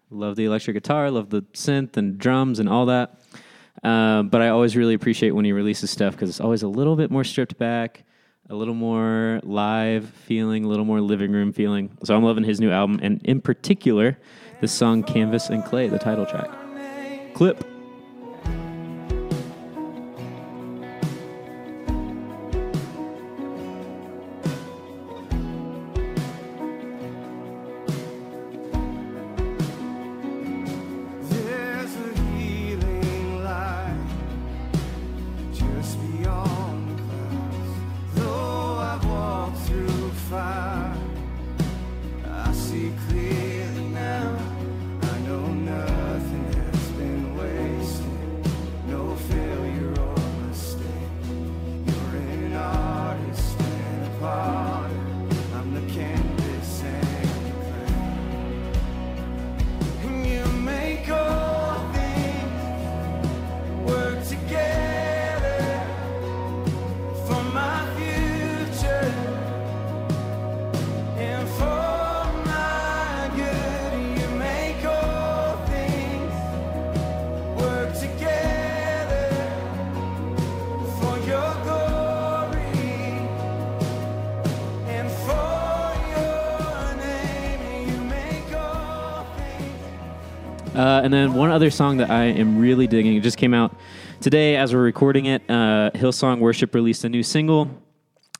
Love 0.09 0.35
the 0.35 0.45
electric 0.45 0.75
guitar, 0.75 1.09
love 1.09 1.31
the 1.31 1.41
synth 1.53 1.97
and 1.97 2.19
drums 2.19 2.59
and 2.59 2.69
all 2.69 2.85
that. 2.85 3.19
Um, 3.83 4.29
but 4.29 4.41
I 4.41 4.49
always 4.49 4.77
really 4.77 4.93
appreciate 4.93 5.31
when 5.31 5.43
he 5.43 5.51
releases 5.51 5.89
stuff 5.89 6.13
because 6.13 6.29
it's 6.29 6.39
always 6.39 6.61
a 6.61 6.67
little 6.67 6.95
bit 6.95 7.09
more 7.09 7.23
stripped 7.23 7.57
back, 7.57 8.03
a 8.49 8.55
little 8.55 8.75
more 8.75 9.41
live 9.43 10.07
feeling, 10.09 10.65
a 10.65 10.67
little 10.67 10.85
more 10.85 11.01
living 11.01 11.31
room 11.31 11.51
feeling. 11.51 11.97
So 12.03 12.15
I'm 12.15 12.23
loving 12.23 12.43
his 12.43 12.59
new 12.59 12.71
album, 12.71 12.99
and 13.01 13.21
in 13.23 13.41
particular, 13.41 14.19
the 14.61 14.67
song 14.67 15.03
"Canvas 15.03 15.49
and 15.49 15.65
Clay," 15.65 15.87
the 15.87 15.99
title 15.99 16.25
track. 16.25 16.49
Clip. 17.33 17.72
And 91.03 91.13
then 91.13 91.33
one 91.33 91.51
other 91.51 91.69
song 91.69 91.97
that 91.97 92.09
I 92.09 92.23
am 92.23 92.57
really 92.57 92.87
digging. 92.87 93.15
It 93.15 93.23
just 93.23 93.37
came 93.37 93.53
out 93.53 93.75
today 94.21 94.55
as 94.55 94.73
we're 94.73 94.81
recording 94.81 95.25
it. 95.25 95.43
Uh, 95.49 95.91
Hillsong 95.93 96.39
Worship 96.39 96.73
released 96.73 97.03
a 97.03 97.09
new 97.09 97.21
single 97.23 97.69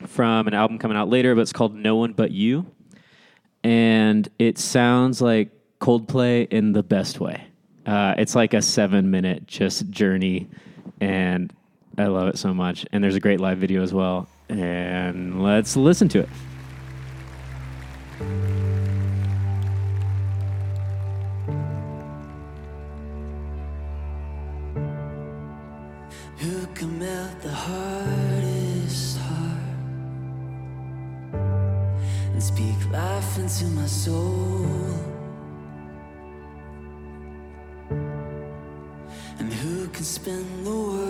from 0.06 0.48
an 0.48 0.54
album 0.54 0.78
coming 0.78 0.96
out 0.96 1.10
later, 1.10 1.34
but 1.34 1.42
it's 1.42 1.52
called 1.52 1.74
"No 1.74 1.96
One 1.96 2.14
But 2.14 2.30
You," 2.30 2.66
and 3.62 4.26
it 4.38 4.56
sounds 4.56 5.20
like 5.20 5.50
Coldplay 5.78 6.50
in 6.50 6.72
the 6.72 6.82
best 6.82 7.20
way. 7.20 7.44
Uh, 7.84 8.14
it's 8.16 8.34
like 8.34 8.54
a 8.54 8.62
seven-minute 8.62 9.46
just 9.46 9.90
journey, 9.90 10.48
and 11.02 11.52
I 11.98 12.06
love 12.06 12.28
it 12.28 12.38
so 12.38 12.54
much. 12.54 12.86
And 12.92 13.04
there's 13.04 13.14
a 13.14 13.20
great 13.20 13.40
live 13.40 13.58
video 13.58 13.82
as 13.82 13.92
well. 13.92 14.26
And 14.48 15.42
let's 15.42 15.76
listen 15.76 16.08
to 16.08 16.20
it. 18.20 18.63
Life 33.34 33.42
into 33.42 33.64
my 33.66 33.86
soul? 33.86 34.66
And 39.38 39.52
who 39.52 39.88
can 39.88 40.04
spin 40.04 40.64
the 40.64 40.70
world 40.70 41.03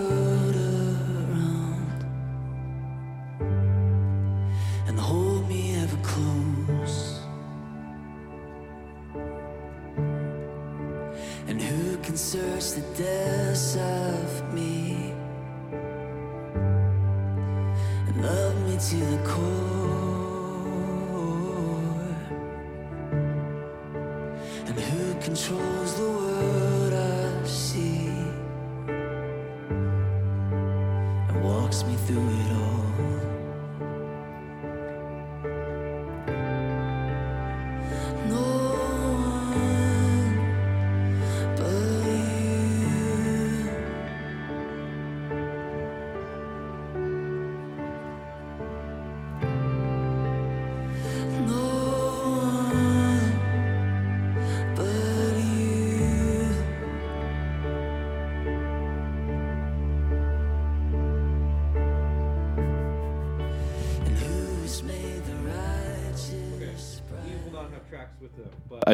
controls 25.24 25.94
the 25.96 26.02
world 26.04 26.23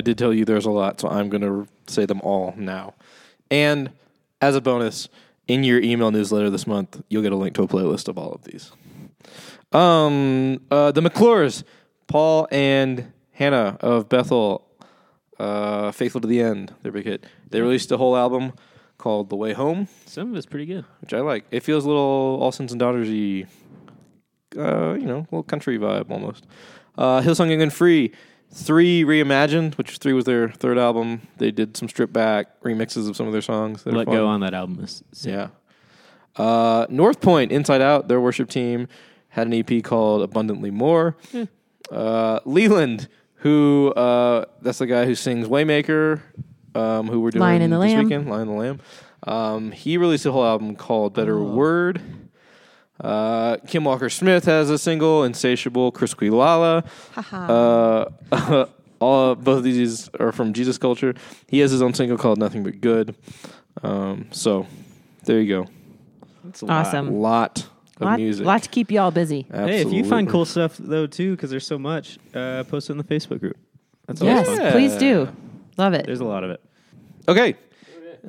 I 0.01 0.03
did 0.03 0.17
tell 0.17 0.33
you 0.33 0.47
there's 0.47 0.65
a 0.65 0.71
lot, 0.71 0.99
so 0.99 1.11
I'm 1.11 1.29
going 1.29 1.43
to 1.43 1.69
say 1.87 2.07
them 2.07 2.23
all 2.23 2.55
now. 2.57 2.95
And 3.51 3.91
as 4.41 4.57
a 4.57 4.61
bonus, 4.63 5.11
in 5.47 5.63
your 5.63 5.79
email 5.83 6.11
newsletter 6.11 6.49
this 6.49 6.67
month, 6.67 7.03
you'll 7.11 7.21
get 7.21 7.33
a 7.33 7.37
link 7.37 7.55
to 7.57 7.63
a 7.65 7.69
playlist 7.69 8.09
of 8.09 8.17
all 8.17 8.33
of 8.33 8.45
these. 8.45 8.73
Um, 9.73 10.63
uh, 10.71 10.91
the 10.93 11.03
McClures, 11.03 11.65
Paul 12.07 12.49
and 12.51 13.13
Hannah 13.33 13.77
of 13.81 14.09
Bethel, 14.09 14.67
uh, 15.39 15.93
Faithful 15.93 16.23
to 16.23 16.27
the 16.29 16.41
End, 16.41 16.73
their 16.83 16.93
big 16.93 17.05
hit. 17.05 17.27
They 17.51 17.61
released 17.61 17.93
a 17.93 17.99
whole 17.99 18.17
album 18.17 18.55
called 18.97 19.29
The 19.29 19.37
Way 19.37 19.53
Home, 19.53 19.87
Some 20.07 20.31
of 20.31 20.37
it's 20.37 20.47
pretty 20.47 20.65
good. 20.65 20.87
which 21.03 21.13
I 21.13 21.21
like. 21.21 21.45
It 21.51 21.61
feels 21.63 21.85
a 21.85 21.89
little 21.89 22.39
All 22.41 22.53
Sons 22.53 22.73
and 22.73 22.81
Daughters 22.81 23.09
y, 23.11 23.45
uh, 24.57 24.95
you 24.95 25.05
know, 25.05 25.19
a 25.19 25.29
little 25.31 25.43
country 25.43 25.79
vibe 25.79 26.11
almost. 26.11 26.47
Uh, 26.97 27.21
Hillsong 27.21 27.51
Young 27.51 27.61
and 27.61 27.73
Free, 27.73 28.13
three 28.53 29.05
reimagined, 29.05 29.77
which 29.79 29.99
three 29.99 30.13
was 30.13 30.25
their 30.25 30.49
third 30.51 30.79
album. 30.79 31.23
They 31.39 31.51
did 31.51 31.77
some 31.77 31.89
stripped 31.89 32.13
back 32.13 32.61
remixes 32.63 33.09
of 33.09 33.17
some 33.17 33.27
of 33.27 33.33
their 33.33 33.43
songs. 33.43 33.83
that 33.85 33.95
are 33.95 33.99
Let 33.99 34.07
fun. 34.07 34.15
Go 34.15 34.27
on 34.27 34.41
that 34.41 34.55
album 34.55 34.83
is 34.83 35.03
sick. 35.13 35.33
Yeah. 35.33 35.49
Uh, 36.37 36.87
North 36.89 37.21
Point, 37.21 37.53
Inside 37.53 37.81
Out, 37.81 38.09
their 38.09 38.21
worship 38.21 38.49
team 38.49 38.89
had 39.29 39.47
an 39.47 39.53
EP 39.55 39.83
called 39.83 40.23
Abundantly 40.23 40.71
More. 40.71 41.17
Uh, 41.91 42.41
Leeland, 42.41 43.09
who 43.37 43.93
uh, 43.97 44.45
that's 44.63 44.79
the 44.79 44.87
guy 44.87 45.05
who 45.07 45.15
sings 45.15 45.49
Waymaker, 45.49 46.21
um, 46.75 47.09
who 47.09 47.21
we're 47.21 47.31
doing 47.31 47.41
Lion 47.41 47.63
and 47.63 47.73
the 47.73 47.79
this 47.81 47.93
Lamb. 47.93 48.05
weekend, 48.05 48.29
Lion 48.29 48.43
and 48.43 48.51
the 48.51 48.55
Lamb. 48.55 48.81
Um, 49.25 49.73
he 49.73 49.97
released 49.97 50.25
a 50.25 50.33
whole 50.33 50.45
album 50.47 50.77
called 50.77 51.15
Better 51.15 51.43
Word. 51.43 52.01
Uh, 53.01 53.57
Kim 53.67 53.85
Walker 53.85 54.11
Smith 54.11 54.45
has 54.45 54.69
a 54.71 54.79
single, 54.79 55.25
Insatiable. 55.25 55.91
Chris 55.93 56.15
Quilala. 56.15 56.85
Uh, 57.33 58.67
all 59.01 59.35
both 59.35 59.59
of 59.59 59.65
these 59.65 60.09
are 60.21 60.33
from 60.33 60.53
Jesus 60.53 60.77
Culture. 60.79 61.15
He 61.49 61.61
has 61.61 61.71
his 61.71 61.81
own 61.83 61.95
single 61.95 62.19
called 62.19 62.39
Nothing 62.39 62.63
But 62.63 62.81
Good. 62.81 63.15
Um, 63.83 64.27
so 64.33 64.67
there 65.25 65.41
you 65.41 65.49
go. 65.65 65.71
It's 66.49 66.63
a 66.63 66.67
lot. 66.67 66.87
Awesome. 66.87 67.21
lot 67.21 67.59
of 67.97 68.03
lot, 68.03 68.19
music. 68.19 68.45
lot 68.47 68.63
to 68.65 68.69
keep 68.69 68.91
you 68.91 69.01
all 69.01 69.11
busy. 69.11 69.47
Hey, 69.51 69.81
if 69.81 69.93
you 69.93 70.03
find 70.05 70.27
Absolutely. 70.29 70.33
cool 70.33 70.45
stuff 70.45 70.77
though 70.79 71.07
too, 71.07 71.37
because 71.37 71.51
there's 71.51 71.67
so 71.67 71.79
much, 71.79 72.19
uh, 72.35 72.65
post 72.65 72.89
it 72.91 72.93
in 72.93 72.99
the 72.99 73.05
Facebook 73.05 73.41
group. 73.41 73.57
That's 74.07 74.21
Yes, 74.21 74.47
always 74.47 74.61
fun. 74.61 74.73
please 74.73 74.97
do. 74.97 75.29
Love 75.79 75.95
it. 75.95 76.05
There's 76.07 76.21
a 76.21 76.25
lot 76.25 76.45
of 76.45 76.51
it. 76.51 76.61
Okay. 77.29 77.55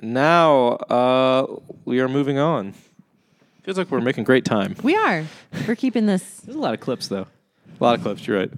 Now 0.02 0.68
uh, 0.90 1.48
we 1.86 2.00
are 2.00 2.08
moving 2.08 2.38
on. 2.38 2.74
Feels 3.64 3.78
like 3.78 3.92
we're 3.92 4.02
making 4.02 4.24
great 4.24 4.44
time. 4.44 4.76
We 4.82 4.96
are. 4.96 5.24
We're 5.68 5.76
keeping 5.76 6.08
this. 6.08 6.38
There's 6.38 6.56
a 6.56 6.60
lot 6.60 6.74
of 6.74 6.80
clips 6.80 7.08
though. 7.08 7.28
A 7.80 7.84
lot 7.84 7.96
of 7.96 8.02
clips. 8.02 8.26
You're 8.26 8.40
right. 8.40 8.52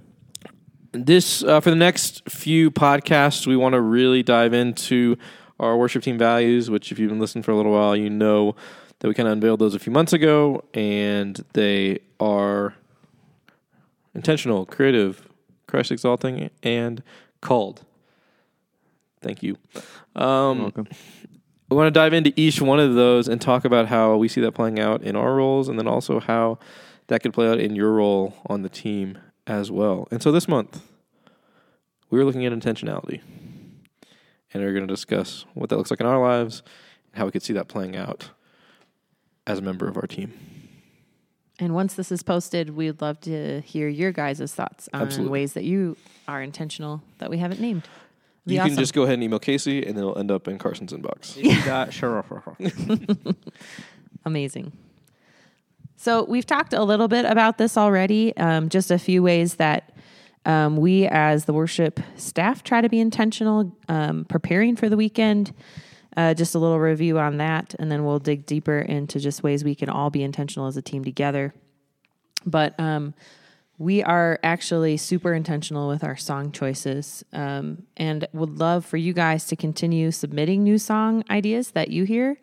This 0.92 1.42
uh, 1.42 1.60
for 1.60 1.70
the 1.70 1.76
next 1.76 2.28
few 2.30 2.70
podcasts, 2.70 3.46
we 3.46 3.56
want 3.56 3.74
to 3.74 3.80
really 3.80 4.22
dive 4.22 4.54
into 4.54 5.16
our 5.60 5.76
worship 5.76 6.02
team 6.02 6.16
values. 6.16 6.70
Which, 6.70 6.90
if 6.90 6.98
you've 6.98 7.10
been 7.10 7.20
listening 7.20 7.42
for 7.42 7.50
a 7.50 7.56
little 7.56 7.72
while, 7.72 7.94
you 7.94 8.08
know 8.08 8.56
that 9.00 9.08
we 9.08 9.14
kind 9.14 9.28
of 9.28 9.32
unveiled 9.32 9.58
those 9.58 9.74
a 9.74 9.78
few 9.78 9.92
months 9.92 10.14
ago, 10.14 10.64
and 10.72 11.44
they 11.52 11.98
are 12.18 12.74
intentional, 14.14 14.64
creative, 14.64 15.28
Christ 15.66 15.90
exalting, 15.92 16.48
and 16.62 17.02
called. 17.42 17.84
Thank 19.20 19.42
you. 19.42 19.58
Um, 20.16 20.62
welcome. 20.62 20.88
We 21.74 21.78
want 21.78 21.92
to 21.92 21.98
dive 21.98 22.12
into 22.12 22.32
each 22.36 22.60
one 22.60 22.78
of 22.78 22.94
those 22.94 23.26
and 23.26 23.40
talk 23.40 23.64
about 23.64 23.88
how 23.88 24.14
we 24.14 24.28
see 24.28 24.40
that 24.40 24.52
playing 24.52 24.78
out 24.78 25.02
in 25.02 25.16
our 25.16 25.34
roles 25.34 25.68
and 25.68 25.76
then 25.76 25.88
also 25.88 26.20
how 26.20 26.56
that 27.08 27.20
could 27.20 27.32
play 27.32 27.48
out 27.48 27.58
in 27.58 27.74
your 27.74 27.90
role 27.90 28.36
on 28.46 28.62
the 28.62 28.68
team 28.68 29.18
as 29.48 29.72
well. 29.72 30.06
And 30.12 30.22
so 30.22 30.30
this 30.30 30.46
month, 30.46 30.82
we 32.10 32.18
were 32.18 32.24
looking 32.24 32.46
at 32.46 32.52
intentionality 32.52 33.20
and 34.52 34.62
we're 34.62 34.72
going 34.72 34.86
to 34.86 34.92
discuss 34.92 35.46
what 35.54 35.68
that 35.70 35.76
looks 35.76 35.90
like 35.90 35.98
in 35.98 36.06
our 36.06 36.20
lives 36.20 36.62
and 37.12 37.18
how 37.18 37.24
we 37.24 37.32
could 37.32 37.42
see 37.42 37.54
that 37.54 37.66
playing 37.66 37.96
out 37.96 38.30
as 39.44 39.58
a 39.58 39.62
member 39.62 39.88
of 39.88 39.96
our 39.96 40.06
team. 40.06 40.32
And 41.58 41.74
once 41.74 41.94
this 41.94 42.12
is 42.12 42.22
posted, 42.22 42.70
we'd 42.70 43.00
love 43.00 43.20
to 43.22 43.62
hear 43.62 43.88
your 43.88 44.12
guys' 44.12 44.54
thoughts 44.54 44.88
on 44.92 45.02
Absolutely. 45.02 45.32
ways 45.32 45.54
that 45.54 45.64
you 45.64 45.96
are 46.28 46.40
intentional 46.40 47.02
that 47.18 47.30
we 47.30 47.38
haven't 47.38 47.60
named. 47.60 47.88
It'd 48.44 48.48
be 48.50 48.54
you 48.54 48.60
awesome. 48.60 48.70
can 48.74 48.78
just 48.78 48.92
go 48.94 49.02
ahead 49.02 49.14
and 49.14 49.22
email 49.22 49.38
Casey 49.38 49.84
and 49.84 49.96
it'll 49.96 50.18
end 50.18 50.30
up 50.30 50.48
in 50.48 50.58
Carson's 50.58 50.92
inbox. 50.92 51.36
Yeah. 51.42 51.54
Amazing. 54.26 54.72
So 55.96 56.24
we've 56.24 56.44
talked 56.46 56.74
a 56.74 56.82
little 56.82 57.08
bit 57.08 57.24
about 57.24 57.56
this 57.58 57.76
already. 57.76 58.36
Um, 58.36 58.68
just 58.68 58.90
a 58.90 58.98
few 58.98 59.22
ways 59.22 59.54
that 59.54 59.94
um, 60.44 60.76
we, 60.76 61.06
as 61.06 61.46
the 61.46 61.54
worship 61.54 62.00
staff, 62.16 62.62
try 62.62 62.80
to 62.80 62.88
be 62.88 63.00
intentional 63.00 63.74
um, 63.88 64.24
preparing 64.26 64.76
for 64.76 64.88
the 64.88 64.96
weekend. 64.96 65.54
Uh, 66.16 66.34
just 66.34 66.54
a 66.54 66.58
little 66.58 66.78
review 66.78 67.18
on 67.18 67.38
that, 67.38 67.74
and 67.78 67.90
then 67.90 68.04
we'll 68.04 68.18
dig 68.20 68.46
deeper 68.46 68.78
into 68.78 69.18
just 69.18 69.42
ways 69.42 69.64
we 69.64 69.74
can 69.74 69.88
all 69.88 70.10
be 70.10 70.22
intentional 70.22 70.66
as 70.66 70.76
a 70.76 70.82
team 70.82 71.02
together. 71.02 71.52
But 72.46 72.78
um, 72.78 73.14
we 73.78 74.02
are 74.02 74.38
actually 74.42 74.96
super 74.96 75.34
intentional 75.34 75.88
with 75.88 76.04
our 76.04 76.16
song 76.16 76.52
choices 76.52 77.24
um, 77.32 77.82
and 77.96 78.26
would 78.32 78.58
love 78.58 78.84
for 78.84 78.96
you 78.96 79.12
guys 79.12 79.46
to 79.46 79.56
continue 79.56 80.10
submitting 80.10 80.62
new 80.62 80.78
song 80.78 81.24
ideas 81.28 81.72
that 81.72 81.88
you 81.88 82.04
hear 82.04 82.38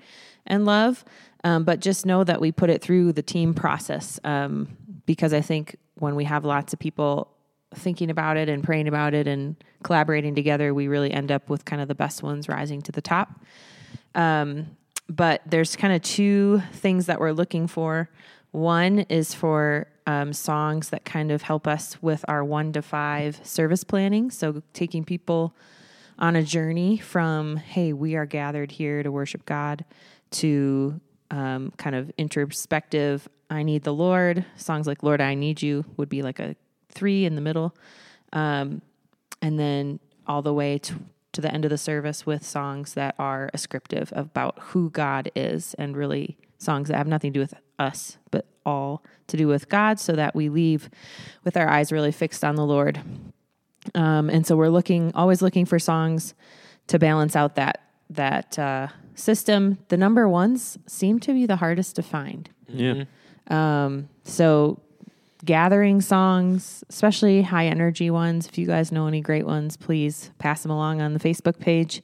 and 0.46 0.66
love. 0.66 1.06
Um, 1.44 1.64
but 1.64 1.80
just 1.80 2.06
know 2.06 2.24
that 2.24 2.42
we 2.42 2.52
put 2.52 2.70
it 2.70 2.82
through 2.82 3.14
the 3.14 3.24
team 3.24 3.54
process 3.54 4.20
um, 4.24 4.78
because 5.06 5.34
I 5.34 5.42
think 5.42 5.78
when 5.96 6.16
we 6.16 6.26
have 6.26 6.46
lots 6.46 6.74
of 6.74 6.80
people 6.80 7.32
thinking 7.74 8.10
about 8.10 8.36
it 8.36 8.50
and 8.50 8.64
praying 8.64 8.88
about 8.88 9.14
it 9.14 9.28
and 9.28 9.56
collaborating 9.84 10.36
together, 10.36 10.74
we 10.74 10.88
really 10.88 11.12
end 11.12 11.32
up 11.32 11.50
with 11.50 11.64
kind 11.64 11.82
of 11.82 11.88
the 11.88 11.96
best 11.96 12.22
ones 12.22 12.50
rising 12.50 12.82
to 12.82 12.92
the 12.92 13.02
top. 13.02 13.40
Um, 14.14 14.76
but 15.08 15.42
there's 15.46 15.76
kind 15.76 15.94
of 15.94 16.02
two 16.02 16.62
things 16.74 17.06
that 17.06 17.20
we're 17.20 17.32
looking 17.32 17.68
for. 17.68 18.10
One 18.52 19.00
is 19.00 19.34
for 19.34 19.88
um, 20.12 20.34
songs 20.34 20.90
that 20.90 21.06
kind 21.06 21.32
of 21.32 21.42
help 21.42 21.68
us 21.68 22.02
with 22.02 22.26
our 22.28 22.44
one 22.44 22.74
to 22.74 22.82
five 22.82 23.40
service 23.44 23.84
planning. 23.84 24.30
So 24.30 24.62
taking 24.74 25.04
people 25.06 25.56
on 26.20 26.36
a 26.36 26.44
journey 26.44 26.98
from, 26.98 27.56
hey, 27.58 27.94
we 27.94 28.16
are 28.16 28.26
gathered 28.26 28.72
here 28.72 29.04
to 29.04 29.12
worship 29.12 29.46
God, 29.46 29.86
to 30.32 31.00
um, 31.32 31.72
kind 31.78 31.96
of 31.96 32.12
introspective, 32.18 33.28
I 33.50 33.64
need 33.64 33.84
the 33.84 33.94
Lord. 33.94 34.46
Songs 34.56 34.86
like 34.86 35.02
Lord, 35.02 35.22
I 35.22 35.34
Need 35.34 35.62
You 35.62 35.86
would 35.98 36.10
be 36.10 36.22
like 36.22 36.40
a 36.40 36.56
three 36.90 37.26
in 37.26 37.36
the 37.36 37.42
middle. 37.42 37.76
Um, 38.34 38.82
and 39.42 39.58
then 39.58 40.00
all 40.28 40.42
the 40.42 40.54
way 40.54 40.78
to, 40.78 40.96
to 41.34 41.42
the 41.42 41.52
end 41.54 41.66
of 41.66 41.72
the 41.72 41.78
service 41.78 42.26
with 42.26 42.46
songs 42.46 42.94
that 42.94 43.16
are 43.18 43.50
ascriptive 43.54 44.12
about 44.16 44.60
who 44.60 44.90
God 44.90 45.32
is 45.36 45.74
and 45.76 45.96
really 45.96 46.38
songs 46.58 46.90
that 46.90 46.98
have 46.98 47.08
nothing 47.08 47.34
to 47.34 47.40
do 47.40 47.42
with 47.42 47.54
us, 47.80 48.18
but 48.30 48.46
all 48.66 49.04
to 49.28 49.38
do 49.38 49.48
with 49.48 49.70
God 49.70 50.00
so 50.00 50.14
that 50.14 50.36
we 50.36 50.50
leave 50.50 50.90
with 51.44 51.58
our 51.58 51.68
eyes 51.68 51.92
really 51.92 52.12
fixed 52.12 52.44
on 52.44 52.56
the 52.56 52.66
Lord. 52.66 53.02
Um, 53.96 54.30
and 54.30 54.46
so 54.46 54.56
we're 54.56 54.70
looking, 54.70 55.12
always 55.16 55.42
looking 55.42 55.66
for 55.66 55.80
songs 55.80 56.34
to 56.88 57.00
balance 57.00 57.36
out 57.36 57.56
that, 57.56 57.82
that, 58.10 58.60
uh, 58.60 58.88
system. 59.16 59.78
The 59.90 59.98
number 59.98 60.28
ones 60.28 60.78
seem 60.88 61.20
to 61.22 61.34
be 61.34 61.46
the 61.46 61.58
hardest 61.58 61.96
to 61.96 62.04
find. 62.04 62.50
Yeah. 62.68 63.06
Um, 63.48 64.10
so 64.24 64.80
gathering 65.44 66.02
songs, 66.02 66.84
especially 66.90 67.42
high 67.42 67.68
energy 67.68 68.10
ones. 68.10 68.48
If 68.48 68.58
you 68.58 68.68
guys 68.68 68.92
know 68.92 69.08
any 69.08 69.22
great 69.22 69.46
ones, 69.46 69.78
please 69.78 70.32
pass 70.38 70.62
them 70.62 70.72
along 70.72 71.02
on 71.02 71.14
the 71.14 71.20
Facebook 71.20 71.60
page. 71.60 72.02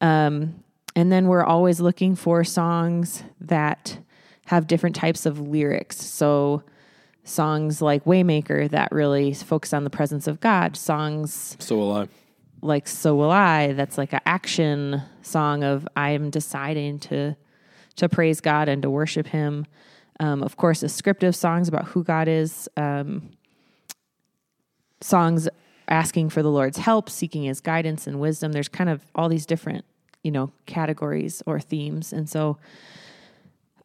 Um, 0.00 0.62
and 0.94 1.10
then 1.10 1.26
we're 1.26 1.44
always 1.44 1.80
looking 1.80 2.14
for 2.14 2.44
songs 2.44 3.24
that 3.40 3.98
have 4.46 4.66
different 4.66 4.96
types 4.96 5.26
of 5.26 5.40
lyrics. 5.40 5.96
So 5.96 6.62
songs 7.24 7.80
like 7.80 8.04
Waymaker 8.04 8.68
that 8.70 8.90
really 8.92 9.32
focus 9.34 9.72
on 9.72 9.84
the 9.84 9.90
presence 9.90 10.26
of 10.26 10.40
God, 10.40 10.76
songs 10.76 11.56
So 11.60 11.76
will 11.76 11.92
I. 11.92 12.08
like 12.60 12.88
So 12.88 13.14
Will 13.14 13.30
I, 13.30 13.72
that's 13.72 13.96
like 13.96 14.12
an 14.12 14.20
action 14.26 15.02
song 15.22 15.62
of 15.62 15.86
I 15.96 16.10
am 16.10 16.30
deciding 16.30 16.98
to 17.00 17.36
to 17.96 18.08
praise 18.08 18.40
God 18.40 18.68
and 18.68 18.82
to 18.82 18.90
worship 18.90 19.26
him. 19.26 19.66
Um, 20.18 20.42
of 20.42 20.56
course, 20.56 20.80
descriptive 20.80 21.36
songs 21.36 21.68
about 21.68 21.86
who 21.86 22.02
God 22.02 22.26
is, 22.26 22.68
um, 22.76 23.30
songs 25.00 25.48
asking 25.88 26.30
for 26.30 26.42
the 26.42 26.50
Lord's 26.50 26.78
help, 26.78 27.10
seeking 27.10 27.44
his 27.44 27.60
guidance 27.60 28.06
and 28.06 28.18
wisdom. 28.18 28.52
There's 28.52 28.68
kind 28.68 28.88
of 28.88 29.02
all 29.14 29.28
these 29.28 29.46
different, 29.46 29.84
you 30.22 30.30
know, 30.30 30.52
categories 30.66 31.42
or 31.44 31.60
themes. 31.60 32.12
And 32.12 32.28
so 32.28 32.56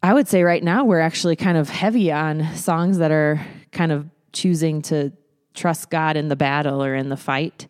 I 0.03 0.13
would 0.13 0.27
say 0.27 0.43
right 0.43 0.63
now 0.63 0.86
we're 0.86 0.99
actually 0.99 1.36
kind 1.36 1.57
of 1.57 1.69
heavy 1.69 2.12
on 2.12 2.55
songs 2.55 2.99
that 2.99 3.12
are 3.12 3.45
kind 3.71 3.91
of 3.91 4.07
choosing 4.31 4.81
to 4.83 5.12
trust 5.53 5.89
God 5.89 6.15
in 6.17 6.27
the 6.27 6.36
battle 6.36 6.83
or 6.83 6.93
in 6.95 7.10
the 7.10 7.17
fight, 7.17 7.67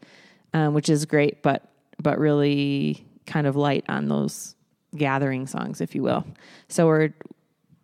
um, 0.54 0.74
which 0.74 0.90
is 0.90 1.06
great, 1.06 1.42
but 1.42 1.64
but 2.02 2.20
really 2.20 3.06
kind 3.26 3.48
of 3.48 3.56
light 3.56 3.84
on 3.90 4.08
those 4.08 4.56
gathering 4.96 5.48
songs, 5.48 5.82
if 5.82 5.96
you 5.96 6.04
will. 6.04 6.26
So 6.70 6.86
we're 6.88 7.10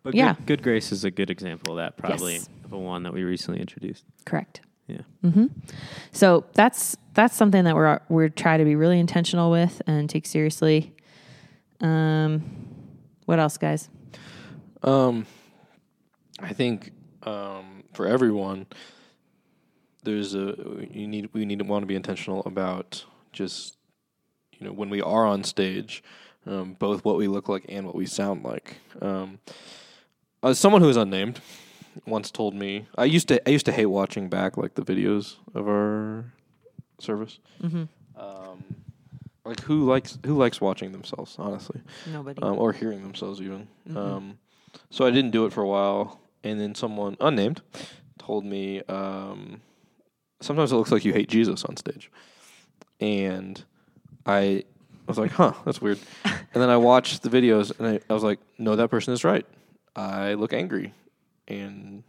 But 0.02 0.14
Yeah. 0.14 0.34
good, 0.34 0.46
good 0.46 0.62
Grace 0.62 0.92
is 0.92 1.04
a 1.04 1.10
good 1.10 1.30
example 1.30 1.72
of 1.72 1.76
that, 1.78 1.96
probably 1.96 2.34
Yes. 2.34 2.48
of 2.64 2.72
a 2.74 2.78
one 2.78 3.02
that 3.04 3.12
we 3.14 3.24
recently 3.24 3.60
introduced. 3.60 4.04
correct. 4.26 4.60
Yeah. 4.86 4.98
Mm-hmm. 5.24 5.46
So 6.12 6.44
that's 6.52 6.96
that's 7.14 7.34
something 7.34 7.64
that 7.64 7.74
we're 7.74 7.98
we're 8.10 8.28
trying 8.28 8.58
to 8.58 8.64
be 8.66 8.76
really 8.76 9.00
intentional 9.00 9.50
with 9.50 9.80
and 9.86 10.08
take 10.10 10.26
seriously. 10.26 10.94
Um, 11.80 12.42
what 13.24 13.38
else, 13.38 13.56
guys? 13.56 13.88
Um, 14.84 15.26
I 16.40 16.52
think 16.52 16.92
um, 17.22 17.84
for 17.94 18.06
everyone, 18.06 18.66
there's 20.02 20.34
a 20.34 20.54
you 20.90 21.06
need 21.08 21.30
we 21.32 21.44
need 21.46 21.58
to 21.60 21.64
want 21.64 21.82
to 21.82 21.86
be 21.86 21.94
intentional 21.96 22.42
about 22.44 23.04
just 23.32 23.76
you 24.58 24.66
know 24.66 24.72
when 24.72 24.90
we 24.90 25.00
are 25.00 25.26
on 25.26 25.42
stage, 25.42 26.02
um, 26.46 26.74
both 26.78 27.04
what 27.04 27.16
we 27.16 27.26
look 27.28 27.48
like 27.48 27.64
and 27.68 27.86
what 27.86 27.94
we 27.94 28.06
sound 28.06 28.44
like. 28.44 28.76
Um, 29.00 29.38
as 30.42 30.58
someone 30.58 30.82
who 30.82 30.88
is 30.90 30.96
unnamed, 30.98 31.40
once 32.06 32.30
told 32.30 32.54
me 32.54 32.86
I 32.98 33.06
used 33.06 33.28
to 33.28 33.48
I 33.48 33.52
used 33.52 33.66
to 33.66 33.72
hate 33.72 33.86
watching 33.86 34.28
back 34.28 34.56
like 34.58 34.74
the 34.74 34.82
videos 34.82 35.36
of 35.54 35.66
our 35.66 36.26
service. 36.98 37.38
Mm-hmm. 37.62 37.84
Um, 38.20 38.64
like 39.46 39.60
who 39.60 39.86
likes 39.86 40.18
who 40.26 40.36
likes 40.36 40.60
watching 40.60 40.92
themselves 40.92 41.36
honestly 41.38 41.80
Nobody. 42.10 42.40
um, 42.42 42.58
or 42.58 42.72
hearing 42.72 43.02
themselves 43.02 43.40
even. 43.40 43.66
Mhm. 43.88 43.96
Um, 43.96 44.38
so 44.90 45.06
I 45.06 45.10
didn't 45.10 45.30
do 45.30 45.46
it 45.46 45.52
for 45.52 45.62
a 45.62 45.68
while, 45.68 46.20
and 46.42 46.60
then 46.60 46.74
someone 46.74 47.16
unnamed 47.20 47.62
told 48.18 48.44
me 48.44 48.80
um, 48.88 49.60
sometimes 50.40 50.72
it 50.72 50.76
looks 50.76 50.90
like 50.90 51.04
you 51.04 51.12
hate 51.12 51.28
Jesus 51.28 51.64
on 51.64 51.76
stage, 51.76 52.10
and 53.00 53.62
I 54.24 54.64
was 55.06 55.18
like, 55.18 55.32
huh, 55.32 55.52
that's 55.64 55.80
weird. 55.80 55.98
and 56.24 56.62
then 56.62 56.70
I 56.70 56.76
watched 56.76 57.22
the 57.22 57.28
videos, 57.28 57.78
and 57.78 57.86
I, 57.88 58.00
I 58.08 58.14
was 58.14 58.22
like, 58.22 58.40
no, 58.58 58.76
that 58.76 58.88
person 58.88 59.12
is 59.12 59.24
right. 59.24 59.46
I 59.96 60.34
look 60.34 60.52
angry 60.52 60.94
and 61.46 62.02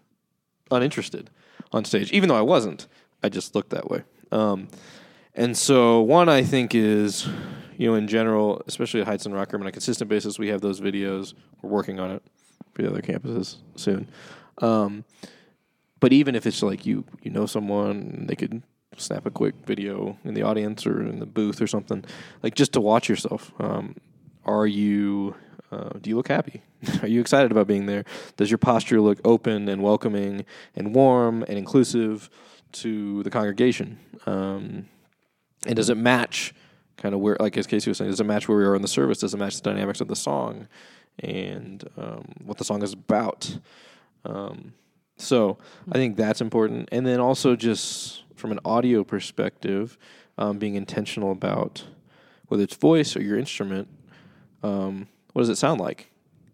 uninterested 0.72 1.30
on 1.72 1.86
stage, 1.86 2.12
even 2.12 2.30
though 2.30 2.38
I 2.38 2.42
wasn't. 2.42 2.88
I 3.22 3.30
just 3.30 3.56
looked 3.56 3.72
that 3.72 3.90
way. 3.90 4.04
Um, 4.32 4.68
and 5.34 5.58
so 5.58 6.02
one 6.02 6.30
I 6.30 6.44
think 6.44 6.74
is, 6.74 7.28
you 7.78 7.90
know, 7.90 7.96
in 7.96 8.08
general, 8.08 8.62
especially 8.68 9.02
at 9.02 9.08
Heights 9.08 9.26
and 9.26 9.36
Rockroom, 9.36 9.62
on 9.62 9.68
a 9.68 9.72
consistent 9.72 10.10
basis, 10.10 10.40
we 10.40 10.48
have 10.48 10.62
those 10.62 10.80
videos. 10.80 11.34
We're 11.62 11.70
working 11.70 12.00
on 12.00 12.12
it 12.12 12.24
for 12.76 12.82
the 12.82 12.90
other 12.90 13.02
campuses 13.02 13.58
soon. 13.76 14.08
Um, 14.60 15.06
but 16.00 16.14
even 16.14 16.36
if 16.36 16.46
it's 16.46 16.62
like 16.62 16.86
you, 16.86 17.06
you 17.24 17.32
know 17.32 17.46
someone, 17.46 18.26
they 18.28 18.36
could 18.36 18.62
snap 18.98 19.26
a 19.26 19.32
quick 19.32 19.56
video 19.66 20.18
in 20.24 20.34
the 20.34 20.44
audience 20.44 20.86
or 20.86 21.02
in 21.02 21.20
the 21.20 21.26
booth 21.26 21.62
or 21.62 21.68
something, 21.68 22.04
like 22.44 22.54
just 22.54 22.74
to 22.74 22.82
watch 22.82 23.10
yourself. 23.10 23.54
Um, 23.60 23.96
are 24.46 24.68
you? 24.68 25.36
Uh, 25.72 25.90
do 26.00 26.10
you 26.10 26.16
look 26.16 26.28
happy? 26.28 26.62
Are 27.02 27.08
you 27.08 27.20
excited 27.20 27.52
about 27.52 27.66
being 27.66 27.88
there? 27.88 28.06
Does 28.38 28.52
your 28.52 28.60
posture 28.60 29.02
look 29.02 29.20
open 29.26 29.68
and 29.68 29.82
welcoming 29.82 30.46
and 30.76 30.94
warm 30.94 31.44
and 31.48 31.58
inclusive 31.58 32.30
to 32.74 33.24
the 33.24 33.32
congregation? 33.32 33.98
Um, 34.28 34.88
and 35.66 35.76
does 35.76 35.90
it 35.90 35.98
match 35.98 36.54
kind 36.98 37.16
of 37.16 37.20
where, 37.20 37.36
like 37.40 37.58
as 37.58 37.66
Casey 37.66 37.90
was 37.90 37.98
saying, 37.98 38.12
does 38.12 38.20
it 38.20 38.26
match 38.26 38.48
where 38.48 38.60
we 38.60 38.64
are 38.64 38.76
in 38.76 38.84
the 38.84 38.88
service? 38.88 39.18
Does 39.18 39.34
it 39.34 39.38
match 39.38 39.56
the 39.56 39.70
dynamics 39.70 40.02
of 40.02 40.08
the 40.08 40.16
song 40.16 40.68
and 41.20 41.84
um, 41.98 42.26
what 42.44 42.58
the 42.58 42.64
song 42.64 42.82
is 42.84 42.94
about? 42.94 43.58
Um, 44.24 44.74
so 45.18 45.58
I 45.92 45.96
think 45.96 46.18
that's 46.18 46.42
important. 46.42 46.90
And 46.92 47.06
then 47.06 47.20
also 47.20 47.56
just 47.56 48.24
from 48.36 48.52
an 48.52 48.60
audio 48.66 49.04
perspective, 49.04 49.98
um, 50.38 50.58
being 50.58 50.76
intentional 50.76 51.32
about 51.32 51.86
whether 52.48 52.64
it's 52.64 52.76
voice 52.76 53.16
or 53.16 53.22
your 53.24 53.38
instrument, 53.40 53.88
um, 54.64 55.08
what 55.34 55.42
does 55.42 55.50
it 55.50 55.58
sound 55.58 55.80
like 55.80 56.12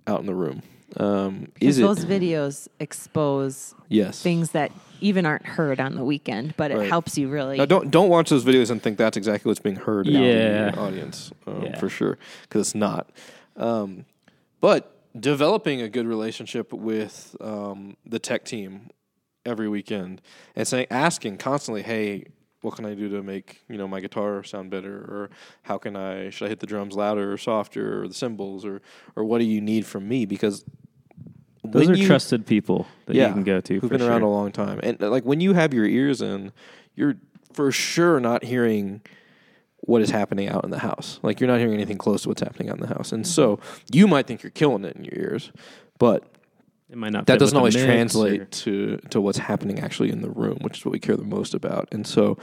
out 0.07 0.19
in 0.19 0.25
the 0.25 0.35
room? 0.35 0.61
Um, 0.97 1.47
Because 1.53 1.77
is 1.77 1.79
it 1.79 1.81
those 1.83 2.05
videos 2.05 2.67
expose 2.79 3.73
yes? 3.87 4.21
things 4.21 4.51
that 4.51 4.71
even 4.99 5.25
aren't 5.25 5.45
heard 5.45 5.79
on 5.79 5.95
the 5.95 6.03
weekend, 6.03 6.53
but 6.57 6.69
it 6.69 6.77
Right. 6.77 6.89
helps 6.89 7.17
you 7.17 7.29
really. 7.29 7.57
Now, 7.57 7.65
don't 7.65 7.89
don't 7.89 8.09
watch 8.09 8.29
those 8.29 8.43
videos 8.43 8.69
and 8.69 8.81
think 8.83 8.97
that's 8.97 9.17
exactly 9.17 9.49
what's 9.49 9.59
being 9.61 9.77
heard 9.77 10.07
out 10.07 10.13
in 10.13 10.21
Yeah. 10.21 10.71
the 10.71 10.77
audience 10.77 11.31
um, 11.47 11.63
Yeah. 11.63 11.79
for 11.79 11.89
sure 11.89 12.17
because 12.43 12.61
it's 12.67 12.75
not. 12.75 13.09
Um, 13.55 14.05
but 14.61 14.97
developing 15.19 15.81
a 15.81 15.89
good 15.89 16.07
relationship 16.07 16.71
with 16.71 17.35
um, 17.41 17.97
the 18.05 18.19
tech 18.19 18.45
team 18.45 18.89
every 19.45 19.67
weekend 19.67 20.21
and 20.55 20.67
saying, 20.67 20.87
asking 20.89 21.37
constantly, 21.37 21.81
"Hey, 21.81 22.25
what 22.61 22.75
can 22.75 22.85
I 22.85 22.93
do 22.93 23.09
to 23.09 23.21
make 23.23 23.61
you 23.67 23.77
know 23.77 23.87
my 23.87 23.99
guitar 23.99 24.43
sound 24.43 24.69
better? 24.69 24.93
Or 24.95 25.29
how 25.63 25.77
can 25.77 25.95
I 25.95 26.29
should 26.29 26.45
I 26.45 26.49
hit 26.49 26.59
the 26.59 26.67
drums 26.67 26.95
louder 26.95 27.33
or 27.33 27.37
softer 27.37 28.03
or 28.03 28.07
the 28.07 28.13
cymbals 28.13 28.63
or 28.63 28.81
or 29.15 29.25
what 29.25 29.39
do 29.39 29.45
you 29.45 29.59
need 29.61 29.85
from 29.85 30.07
me?" 30.07 30.25
Because 30.25 30.63
Those 31.63 31.89
are 31.89 31.95
you- 31.95 32.07
trusted 32.07 32.45
people 32.45 32.87
that 33.07 33.15
you 33.15 33.33
can 33.33 33.43
go 33.43 33.59
to. 33.61 33.73
who've 33.73 33.83
for 33.89 33.97
been 33.97 34.01
around 34.07 34.21
a 34.23 34.29
long 34.29 34.51
time. 34.51 34.79
And 34.83 34.99
like 35.01 35.23
when 35.25 35.41
you 35.41 35.53
have 35.53 35.73
your 35.73 35.85
ears 35.85 36.21
in, 36.21 36.51
you're 36.95 37.15
for 37.53 37.71
sure 37.71 38.19
not 38.19 38.43
hearing 38.45 39.01
what 39.81 40.01
is 40.01 40.09
happening 40.11 40.47
out 40.47 40.63
in 40.63 40.69
the 40.71 40.79
house. 40.79 41.19
Like 41.23 41.39
you're 41.39 41.47
not 41.49 41.59
hearing 41.59 41.73
anything 41.73 41.97
close 41.97 42.21
to 42.23 42.29
what's 42.29 42.41
happening 42.41 42.69
out 42.69 42.75
in 42.75 42.81
the 42.81 42.93
house. 42.93 43.11
And 43.11 43.25
so 43.25 43.59
you 43.91 44.07
might 44.07 44.27
think 44.27 44.43
you're 44.43 44.51
killing 44.51 44.85
it 44.85 44.95
in 44.95 45.03
your 45.03 45.15
ears, 45.15 45.51
but 45.97 46.23
It 46.89 46.97
might 46.97 47.11
not. 47.11 47.25
that 47.25 47.39
doesn't 47.39 47.57
always 47.57 47.75
translate 47.75 48.41
or- 48.41 48.45
to 48.45 48.97
to 49.09 49.19
what's 49.21 49.39
happening 49.39 49.79
actually 49.79 50.11
in 50.11 50.21
the 50.21 50.29
room, 50.29 50.57
which 50.61 50.77
is 50.79 50.85
what 50.85 50.91
we 50.91 50.99
care 50.99 51.15
the 51.17 51.23
most 51.23 51.53
about. 51.53 51.87
And 51.91 52.05
so, 52.05 52.37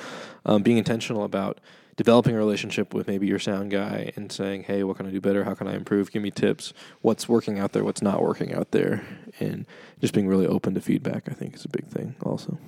um, 0.46 0.62
being 0.62 0.78
intentional 0.78 1.22
about 1.24 1.60
developing 1.96 2.34
a 2.34 2.38
relationship 2.38 2.94
with 2.94 3.08
maybe 3.08 3.26
your 3.26 3.38
sound 3.40 3.70
guy 3.72 4.12
and 4.16 4.30
saying, 4.32 4.62
"Hey, 4.64 4.82
what 4.84 4.96
can 4.96 5.06
I 5.06 5.10
do 5.10 5.20
better? 5.20 5.44
How 5.44 5.54
can 5.54 5.66
I 5.68 5.74
improve? 5.74 6.10
Give 6.12 6.22
me 6.22 6.30
tips. 6.30 6.72
What's 7.02 7.28
working 7.28 7.58
out 7.58 7.72
there? 7.72 7.82
What's 7.84 8.02
not 8.02 8.22
working 8.22 8.52
out 8.54 8.70
there?" 8.72 9.04
And 9.40 9.66
just 10.00 10.12
being 10.14 10.26
really 10.28 10.46
open 10.46 10.74
to 10.74 10.80
feedback, 10.80 11.28
I 11.28 11.34
think, 11.34 11.54
is 11.56 11.64
a 11.64 11.68
big 11.68 11.86
thing. 11.86 12.14
Also, 12.24 12.58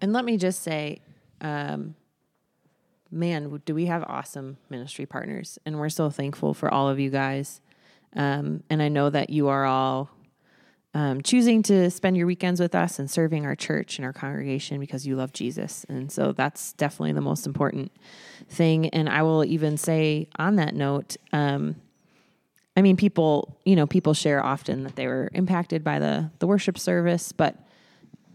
And 0.00 0.12
let 0.12 0.24
me 0.24 0.36
just 0.36 0.62
say, 0.62 0.98
um, 1.40 1.94
man, 3.14 3.62
do 3.64 3.74
we 3.74 3.86
have 3.86 4.02
awesome 4.04 4.58
ministry 4.68 5.06
partners, 5.06 5.58
and 5.64 5.78
we're 5.78 5.88
so 5.88 6.10
thankful 6.10 6.52
for 6.52 6.72
all 6.72 6.88
of 6.88 6.98
you 6.98 7.10
guys. 7.10 7.60
Um, 8.16 8.62
and 8.68 8.82
I 8.82 8.88
know 8.88 9.10
that 9.10 9.30
you 9.30 9.48
are 9.48 9.64
all 9.64 10.10
um, 10.92 11.22
choosing 11.22 11.62
to 11.64 11.90
spend 11.90 12.16
your 12.16 12.26
weekends 12.26 12.60
with 12.60 12.74
us 12.74 12.98
and 12.98 13.10
serving 13.10 13.44
our 13.46 13.56
church 13.56 13.98
and 13.98 14.06
our 14.06 14.12
congregation 14.12 14.78
because 14.78 15.06
you 15.06 15.16
love 15.16 15.32
Jesus, 15.32 15.84
and 15.88 16.10
so 16.10 16.32
that's 16.32 16.72
definitely 16.74 17.12
the 17.12 17.20
most 17.20 17.46
important 17.46 17.92
thing. 18.48 18.88
And 18.90 19.08
I 19.08 19.22
will 19.22 19.44
even 19.44 19.76
say 19.76 20.28
on 20.36 20.56
that 20.56 20.74
note. 20.74 21.16
Um, 21.32 21.76
I 22.76 22.82
mean, 22.82 22.96
people, 22.96 23.56
you 23.64 23.76
know, 23.76 23.86
people 23.86 24.14
share 24.14 24.44
often 24.44 24.82
that 24.82 24.96
they 24.96 25.06
were 25.06 25.30
impacted 25.32 25.84
by 25.84 26.00
the 26.00 26.30
the 26.40 26.46
worship 26.46 26.78
service, 26.78 27.30
but 27.32 27.56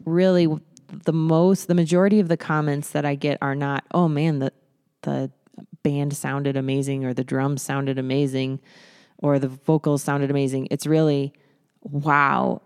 really 0.06 0.48
the 0.92 1.14
most 1.14 1.68
the 1.68 1.76
majority 1.76 2.20
of 2.20 2.28
the 2.28 2.38
comments 2.38 2.92
that 2.92 3.06
I 3.06 3.16
get 3.16 3.38
are 3.42 3.56
not, 3.56 3.86
oh 3.92 4.08
man, 4.08 4.40
the 4.40 4.54
the 5.02 5.32
band 5.84 6.16
sounded 6.16 6.58
amazing 6.58 7.06
or 7.06 7.14
the 7.14 7.24
drums 7.24 7.62
sounded 7.62 7.98
amazing 7.98 8.60
or 9.18 9.40
the 9.40 9.48
vocals 9.48 10.04
sounded 10.04 10.30
amazing. 10.30 10.68
It's 10.72 10.86
really 10.86 11.34
wow, 11.84 12.62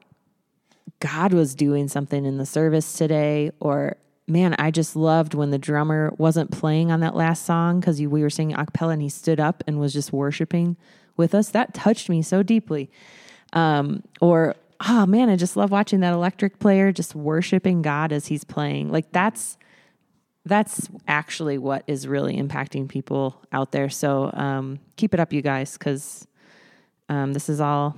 God 1.00 1.34
was 1.34 1.54
doing 1.54 1.88
something 1.88 2.26
in 2.26 2.38
the 2.38 2.46
service 2.46 2.94
today 2.94 3.52
or 3.60 3.98
man, 4.28 4.56
I 4.58 4.72
just 4.72 4.96
loved 4.96 5.34
when 5.34 5.52
the 5.52 5.58
drummer 5.58 6.14
wasn't 6.18 6.52
playing 6.52 6.92
on 6.92 7.02
that 7.02 7.16
last 7.16 7.46
song 7.46 7.80
because 7.80 8.00
we 8.02 8.22
were 8.22 8.30
singing 8.30 8.56
a 8.56 8.66
cappella 8.66 8.94
and 8.94 9.02
he 9.02 9.10
stood 9.10 9.40
up 9.40 9.64
and 9.68 9.80
was 9.80 9.94
just 9.94 10.14
worshiping 10.14 10.78
with 11.18 11.36
us. 11.36 11.50
That 11.50 11.74
touched 11.74 12.10
me 12.10 12.22
so 12.22 12.42
deeply. 12.42 12.90
Um, 13.52 14.04
or, 14.22 14.56
oh 14.88 15.06
man, 15.06 15.30
I 15.30 15.36
just 15.36 15.58
love 15.58 15.72
watching 15.72 16.00
that 16.00 16.14
electric 16.14 16.60
player 16.60 16.92
just 16.92 17.16
worshiping 17.16 17.82
God 17.82 18.12
as 18.12 18.28
he's 18.28 18.44
playing. 18.44 18.92
Like 18.92 19.12
that's 19.12 19.58
that's 20.46 20.90
actually 21.08 21.58
what 21.58 21.84
is 21.88 22.08
really 22.08 22.36
impacting 22.38 22.88
people 22.88 23.42
out 23.52 23.72
there. 23.72 23.90
So 23.90 24.30
um, 24.34 24.80
keep 24.98 25.14
it 25.14 25.20
up, 25.20 25.32
you 25.32 25.42
guys, 25.42 25.78
because 25.78 26.28
um, 27.10 27.34
this 27.34 27.50
is 27.50 27.62
all 27.62 27.96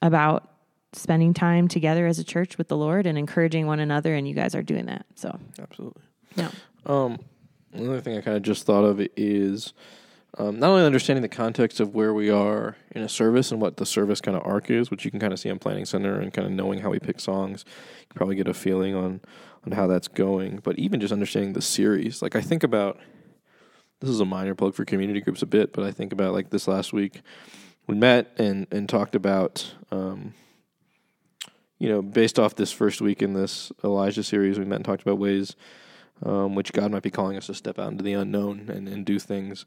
about 0.00 0.50
spending 0.92 1.34
time 1.34 1.68
together 1.68 2.06
as 2.06 2.18
a 2.18 2.24
church 2.24 2.58
with 2.58 2.68
the 2.68 2.76
Lord 2.76 3.06
and 3.06 3.16
encouraging 3.18 3.66
one 3.66 3.80
another, 3.80 4.14
and 4.14 4.26
you 4.26 4.34
guys 4.34 4.54
are 4.54 4.62
doing 4.62 4.86
that. 4.86 5.06
So, 5.14 5.38
Absolutely. 5.60 6.02
yeah. 6.36 6.50
Um, 6.86 7.18
another 7.72 8.00
thing 8.00 8.16
I 8.16 8.20
kind 8.22 8.36
of 8.36 8.42
just 8.42 8.64
thought 8.64 8.84
of 8.84 9.00
is 9.16 9.72
um, 10.38 10.58
not 10.58 10.70
only 10.70 10.84
understanding 10.84 11.22
the 11.22 11.28
context 11.28 11.80
of 11.80 11.94
where 11.94 12.14
we 12.14 12.30
are 12.30 12.76
in 12.92 13.02
a 13.02 13.08
service 13.08 13.52
and 13.52 13.60
what 13.60 13.76
the 13.76 13.86
service 13.86 14.20
kind 14.20 14.36
of 14.36 14.46
arc 14.46 14.70
is, 14.70 14.90
which 14.90 15.04
you 15.04 15.10
can 15.10 15.20
kind 15.20 15.32
of 15.32 15.38
see 15.38 15.50
on 15.50 15.58
Planning 15.58 15.84
Center 15.84 16.20
and 16.20 16.32
kind 16.32 16.46
of 16.46 16.52
knowing 16.52 16.80
how 16.80 16.90
we 16.90 16.98
pick 16.98 17.20
songs, 17.20 17.64
you 18.00 18.06
can 18.08 18.16
probably 18.16 18.36
get 18.36 18.48
a 18.48 18.54
feeling 18.54 18.94
on 18.94 19.20
on 19.64 19.72
how 19.72 19.86
that's 19.86 20.08
going. 20.08 20.60
But 20.62 20.78
even 20.78 21.00
just 21.00 21.12
understanding 21.12 21.52
the 21.52 21.62
series, 21.62 22.22
like 22.22 22.36
I 22.36 22.40
think 22.40 22.62
about 22.62 22.98
this 24.00 24.10
is 24.10 24.20
a 24.20 24.24
minor 24.24 24.54
plug 24.54 24.74
for 24.74 24.84
community 24.84 25.20
groups 25.20 25.42
a 25.42 25.46
bit, 25.46 25.72
but 25.72 25.84
I 25.84 25.90
think 25.90 26.12
about 26.12 26.32
like 26.32 26.50
this 26.50 26.66
last 26.66 26.92
week 26.92 27.22
we 27.86 27.94
met 27.94 28.32
and 28.38 28.66
and 28.70 28.88
talked 28.88 29.14
about. 29.14 29.74
Um, 29.90 30.34
you 31.78 31.88
know, 31.88 32.02
based 32.02 32.38
off 32.38 32.56
this 32.56 32.70
first 32.70 33.00
week 33.00 33.22
in 33.22 33.32
this 33.32 33.72
Elijah 33.82 34.22
series, 34.22 34.58
we 34.58 34.66
met 34.66 34.76
and 34.76 34.84
talked 34.84 35.00
about 35.00 35.16
ways 35.16 35.56
um, 36.22 36.54
which 36.54 36.72
God 36.72 36.90
might 36.90 37.02
be 37.02 37.10
calling 37.10 37.36
us 37.36 37.46
to 37.46 37.54
step 37.54 37.78
out 37.78 37.90
into 37.90 38.04
the 38.04 38.12
unknown 38.12 38.68
and, 38.68 38.88
and 38.88 39.04
do 39.04 39.18
things 39.18 39.64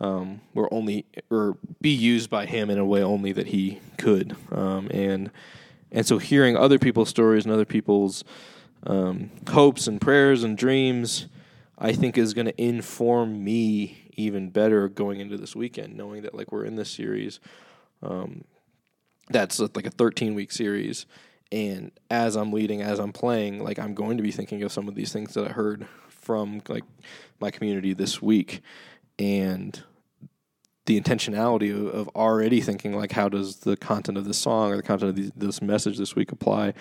um, 0.00 0.40
where 0.52 0.72
only 0.72 1.04
or 1.30 1.56
be 1.80 1.90
used 1.90 2.30
by 2.30 2.46
Him 2.46 2.70
in 2.70 2.78
a 2.78 2.84
way 2.84 3.02
only 3.02 3.32
that 3.32 3.48
He 3.48 3.80
could. 3.98 4.36
Um, 4.52 4.88
and 4.92 5.30
and 5.90 6.06
so 6.06 6.18
hearing 6.18 6.56
other 6.56 6.78
people's 6.78 7.08
stories 7.08 7.44
and 7.44 7.52
other 7.52 7.64
people's 7.64 8.24
um, 8.84 9.30
hopes 9.48 9.86
and 9.86 10.00
prayers 10.00 10.42
and 10.44 10.56
dreams, 10.56 11.26
I 11.78 11.92
think 11.92 12.18
is 12.18 12.34
going 12.34 12.46
to 12.46 12.62
inform 12.62 13.42
me 13.44 14.10
even 14.14 14.50
better 14.50 14.88
going 14.88 15.20
into 15.20 15.36
this 15.36 15.54
weekend, 15.54 15.96
knowing 15.96 16.22
that 16.22 16.34
like 16.34 16.52
we're 16.52 16.64
in 16.64 16.76
this 16.76 16.90
series. 16.90 17.40
Um, 18.02 18.44
that's 19.28 19.58
like 19.58 19.86
a 19.86 19.90
13 19.90 20.34
week 20.34 20.52
series 20.52 21.06
and 21.52 21.90
as 22.10 22.36
i'm 22.36 22.52
leading 22.52 22.82
as 22.82 22.98
i'm 22.98 23.12
playing 23.12 23.62
like 23.62 23.78
i'm 23.78 23.94
going 23.94 24.16
to 24.16 24.22
be 24.22 24.30
thinking 24.30 24.62
of 24.62 24.72
some 24.72 24.88
of 24.88 24.94
these 24.94 25.12
things 25.12 25.34
that 25.34 25.48
i 25.48 25.52
heard 25.52 25.86
from 26.08 26.62
like 26.68 26.84
my 27.40 27.50
community 27.50 27.92
this 27.92 28.20
week 28.20 28.62
and 29.18 29.82
the 30.86 31.00
intentionality 31.00 31.74
of, 31.74 31.94
of 31.94 32.08
already 32.16 32.60
thinking 32.60 32.94
like 32.94 33.12
how 33.12 33.28
does 33.28 33.56
the 33.56 33.76
content 33.76 34.16
of 34.16 34.24
this 34.24 34.38
song 34.38 34.72
or 34.72 34.76
the 34.76 34.82
content 34.82 35.10
of 35.10 35.16
these, 35.16 35.32
this 35.36 35.60
message 35.60 35.98
this 35.98 36.16
week 36.16 36.32
apply 36.32 36.72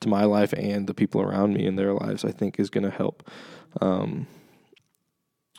to 0.00 0.08
my 0.08 0.24
life 0.24 0.52
and 0.52 0.86
the 0.86 0.94
people 0.94 1.20
around 1.20 1.54
me 1.54 1.66
in 1.66 1.76
their 1.76 1.92
lives 1.92 2.24
i 2.24 2.30
think 2.30 2.60
is 2.60 2.70
going 2.70 2.84
to 2.84 2.90
help. 2.90 3.28
Um, 3.80 4.26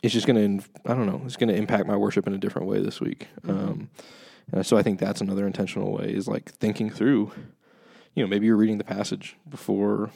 it's 0.02 0.14
just 0.14 0.26
going 0.26 0.58
to 0.58 0.68
i 0.86 0.94
don't 0.94 1.06
know 1.06 1.22
it's 1.24 1.36
going 1.36 1.48
to 1.48 1.56
impact 1.56 1.86
my 1.86 1.96
worship 1.96 2.26
in 2.26 2.34
a 2.34 2.38
different 2.38 2.68
way 2.68 2.80
this 2.80 3.00
week. 3.00 3.28
Um, 3.46 3.90
and 4.52 4.64
so 4.64 4.76
I 4.76 4.82
think 4.82 5.00
that's 5.00 5.20
another 5.20 5.46
intentional 5.46 5.92
way 5.92 6.12
is 6.12 6.28
like 6.28 6.50
thinking 6.52 6.90
through, 6.90 7.32
you 8.14 8.22
know, 8.22 8.28
maybe 8.28 8.46
you're 8.46 8.56
reading 8.56 8.78
the 8.78 8.84
passage 8.84 9.36
before 9.48 10.10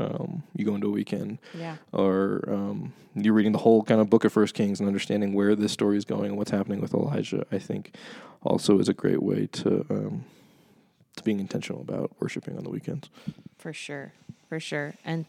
um, 0.00 0.42
you 0.56 0.64
go 0.64 0.74
into 0.74 0.86
a 0.88 0.90
weekend, 0.90 1.38
Yeah. 1.56 1.76
or 1.92 2.44
um, 2.48 2.92
you're 3.14 3.34
reading 3.34 3.52
the 3.52 3.58
whole 3.58 3.82
kind 3.82 4.00
of 4.00 4.08
book 4.10 4.24
of 4.24 4.32
First 4.32 4.54
Kings 4.54 4.80
and 4.80 4.86
understanding 4.86 5.32
where 5.34 5.54
this 5.54 5.72
story 5.72 5.96
is 5.96 6.04
going 6.04 6.26
and 6.26 6.36
what's 6.36 6.50
happening 6.50 6.80
with 6.80 6.94
Elijah. 6.94 7.44
I 7.52 7.58
think 7.58 7.94
also 8.42 8.78
is 8.78 8.88
a 8.88 8.94
great 8.94 9.22
way 9.22 9.46
to 9.46 9.84
um, 9.90 10.24
to 11.16 11.22
being 11.24 11.40
intentional 11.40 11.80
about 11.82 12.10
worshiping 12.20 12.56
on 12.56 12.64
the 12.64 12.70
weekends. 12.70 13.10
For 13.58 13.72
sure. 13.72 14.12
For 14.48 14.60
sure. 14.60 14.94
And 15.04 15.26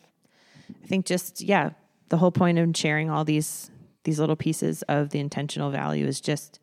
I 0.84 0.88
think 0.88 1.05
just 1.05 1.41
yeah, 1.41 1.71
the 2.10 2.17
whole 2.17 2.31
point 2.31 2.57
of 2.60 2.75
sharing 2.77 3.10
all 3.10 3.25
these 3.25 3.69
these 4.03 4.19
little 4.19 4.36
pieces 4.36 4.81
of 4.84 5.10
the 5.10 5.19
intentional 5.19 5.69
value 5.71 6.05
is 6.07 6.19
just 6.21 6.60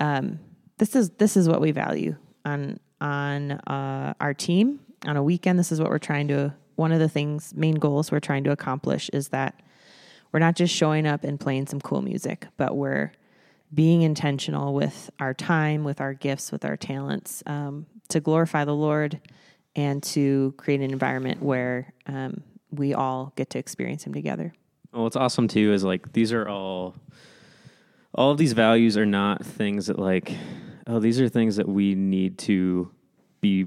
um 0.00 0.38
this 0.78 0.94
is 0.96 1.10
this 1.18 1.36
is 1.36 1.48
what 1.48 1.60
we 1.60 1.70
value 1.72 2.16
on 2.44 2.78
on 3.00 3.52
uh, 3.52 4.14
our 4.20 4.34
team 4.34 4.80
on 5.06 5.16
a 5.16 5.22
weekend. 5.22 5.58
This 5.58 5.70
is 5.72 5.80
what 5.80 5.90
we're 5.90 5.98
trying 5.98 6.28
to 6.28 6.54
one 6.78 6.92
of 6.92 7.00
the 7.00 7.08
things 7.08 7.52
main 7.54 7.74
goals 7.74 8.12
we're 8.12 8.20
trying 8.20 8.44
to 8.44 8.52
accomplish 8.52 9.10
is 9.12 9.28
that 9.28 9.60
we're 10.30 10.38
not 10.38 10.54
just 10.54 10.72
showing 10.72 11.06
up 11.06 11.24
and 11.24 11.40
playing 11.40 11.66
some 11.66 11.80
cool 11.80 12.02
music, 12.02 12.46
but 12.56 12.76
we're 12.76 13.10
being 13.74 14.02
intentional 14.02 14.72
with 14.72 15.10
our 15.18 15.34
time, 15.34 15.82
with 15.82 16.00
our 16.00 16.14
gifts, 16.14 16.52
with 16.52 16.64
our 16.64 16.76
talents 16.76 17.42
um, 17.46 17.86
to 18.08 18.20
glorify 18.20 18.64
the 18.64 18.74
Lord 18.74 19.20
and 19.74 20.02
to 20.02 20.54
create 20.56 20.80
an 20.80 20.92
environment 20.92 21.42
where 21.42 21.92
um, 22.06 22.42
we 22.70 22.94
all 22.94 23.32
get 23.34 23.50
to 23.50 23.58
experience 23.58 24.04
Him 24.04 24.14
together. 24.14 24.54
Well, 24.92 25.02
what's 25.02 25.16
awesome 25.16 25.48
too 25.48 25.72
is 25.72 25.82
like 25.82 26.12
these 26.12 26.32
are 26.32 26.48
all 26.48 26.94
all 28.14 28.30
of 28.30 28.38
these 28.38 28.52
values 28.52 28.96
are 28.96 29.06
not 29.06 29.44
things 29.44 29.86
that 29.88 29.98
like 29.98 30.32
oh 30.86 30.98
these 31.00 31.20
are 31.20 31.28
things 31.28 31.56
that 31.56 31.68
we 31.68 31.94
need 31.94 32.38
to 32.38 32.90
be 33.40 33.66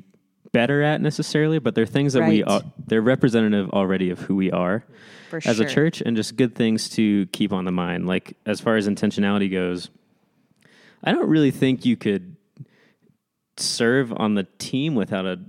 better 0.54 0.82
at 0.84 1.02
necessarily, 1.02 1.60
but 1.60 1.76
they're 1.76 1.86
things 1.86 2.14
that 2.14 2.28
we 2.28 2.44
are 2.44 2.62
they're 2.88 3.02
representative 3.02 3.70
already 3.72 4.10
of 4.10 4.20
who 4.20 4.36
we 4.36 4.52
are 4.52 4.84
For 5.30 5.38
as 5.46 5.58
sure. 5.58 5.66
a 5.66 5.70
church 5.70 6.02
and 6.02 6.16
just 6.18 6.36
good 6.36 6.56
things 6.56 6.90
to 6.90 7.26
keep 7.28 7.54
on 7.54 7.66
the 7.66 7.72
mind. 7.72 8.08
Like 8.08 8.36
as 8.46 8.60
far 8.60 8.76
as 8.76 8.88
intentionality 8.88 9.50
goes, 9.52 9.90
I 11.04 11.12
don't 11.12 11.30
really 11.30 11.52
think 11.52 11.86
you 11.86 11.96
could 11.96 12.36
serve 13.58 14.14
on 14.18 14.36
the 14.36 14.44
team 14.58 14.96
without 14.96 15.26
a 15.26 15.40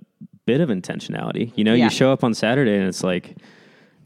bit 0.46 0.60
of 0.60 0.68
intentionality. 0.68 1.52
You 1.56 1.64
know, 1.64 1.74
Yeah. 1.74 1.84
you 1.84 1.90
show 1.90 2.12
up 2.12 2.24
on 2.24 2.34
Saturday 2.34 2.76
and 2.76 2.86
it's 2.86 3.02
like 3.04 3.36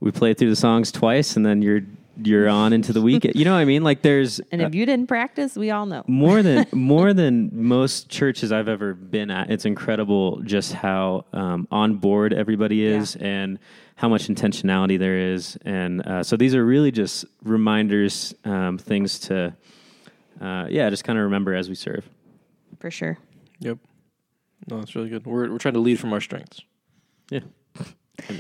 we 0.01 0.11
play 0.13 0.35
through 0.35 0.51
the 0.51 0.57
songs 0.57 0.93
twice 0.93 1.37
and 1.37 1.45
then 1.45 1.63
you're 1.63 1.81
you're 2.23 2.49
on 2.49 2.73
into 2.73 2.93
the 2.93 3.03
weekend. 3.03 3.37
You 3.37 3.45
know 3.45 3.53
what 3.53 3.61
I 3.61 3.65
mean? 3.65 3.83
Like 3.83 4.03
there's 4.03 4.41
And 4.53 4.63
if 4.63 4.75
you 4.75 4.87
didn't 4.87 5.07
practice, 5.07 5.57
we 5.57 5.71
all 5.71 5.87
know. 5.87 6.05
more 6.07 6.43
than 6.43 6.67
more 6.73 7.13
than 7.13 7.51
most 7.53 8.09
churches 8.09 8.53
I've 8.53 8.69
ever 8.69 8.95
been 8.95 9.31
at. 9.31 9.51
It's 9.51 9.65
incredible 9.65 10.41
just 10.43 10.73
how 10.73 11.25
um, 11.33 11.69
on 11.71 11.97
board 11.97 12.33
everybody 12.33 12.85
is 12.85 13.17
and 13.17 13.59
how 13.97 14.09
much 14.09 14.29
intentionality 14.29 14.99
there 14.99 15.19
is. 15.19 15.57
And 15.65 16.07
uh, 16.07 16.23
so 16.23 16.37
these 16.37 16.55
are 16.55 16.65
really 16.65 16.91
just 16.93 17.25
reminders, 17.43 18.35
um, 18.45 18.77
things 18.77 19.19
to, 19.21 19.55
uh, 20.41 20.67
yeah, 20.69 20.91
just 20.91 21.05
kind 21.05 21.19
of 21.19 21.25
remember 21.25 21.55
as 21.55 21.69
we 21.69 21.75
serve. 21.75 22.09
For 22.79 22.91
sure. 22.91 23.19
Yep. 23.61 23.79
No, 24.69 24.79
that's 24.81 24.95
really 24.95 25.09
good. 25.09 25.25
We're 25.25 25.51
we're 25.51 25.59
trying 25.59 25.75
to 25.75 25.81
lead 25.81 25.99
from 25.99 26.13
our 26.13 26.21
strengths. 26.21 26.63
Yeah. 27.31 27.41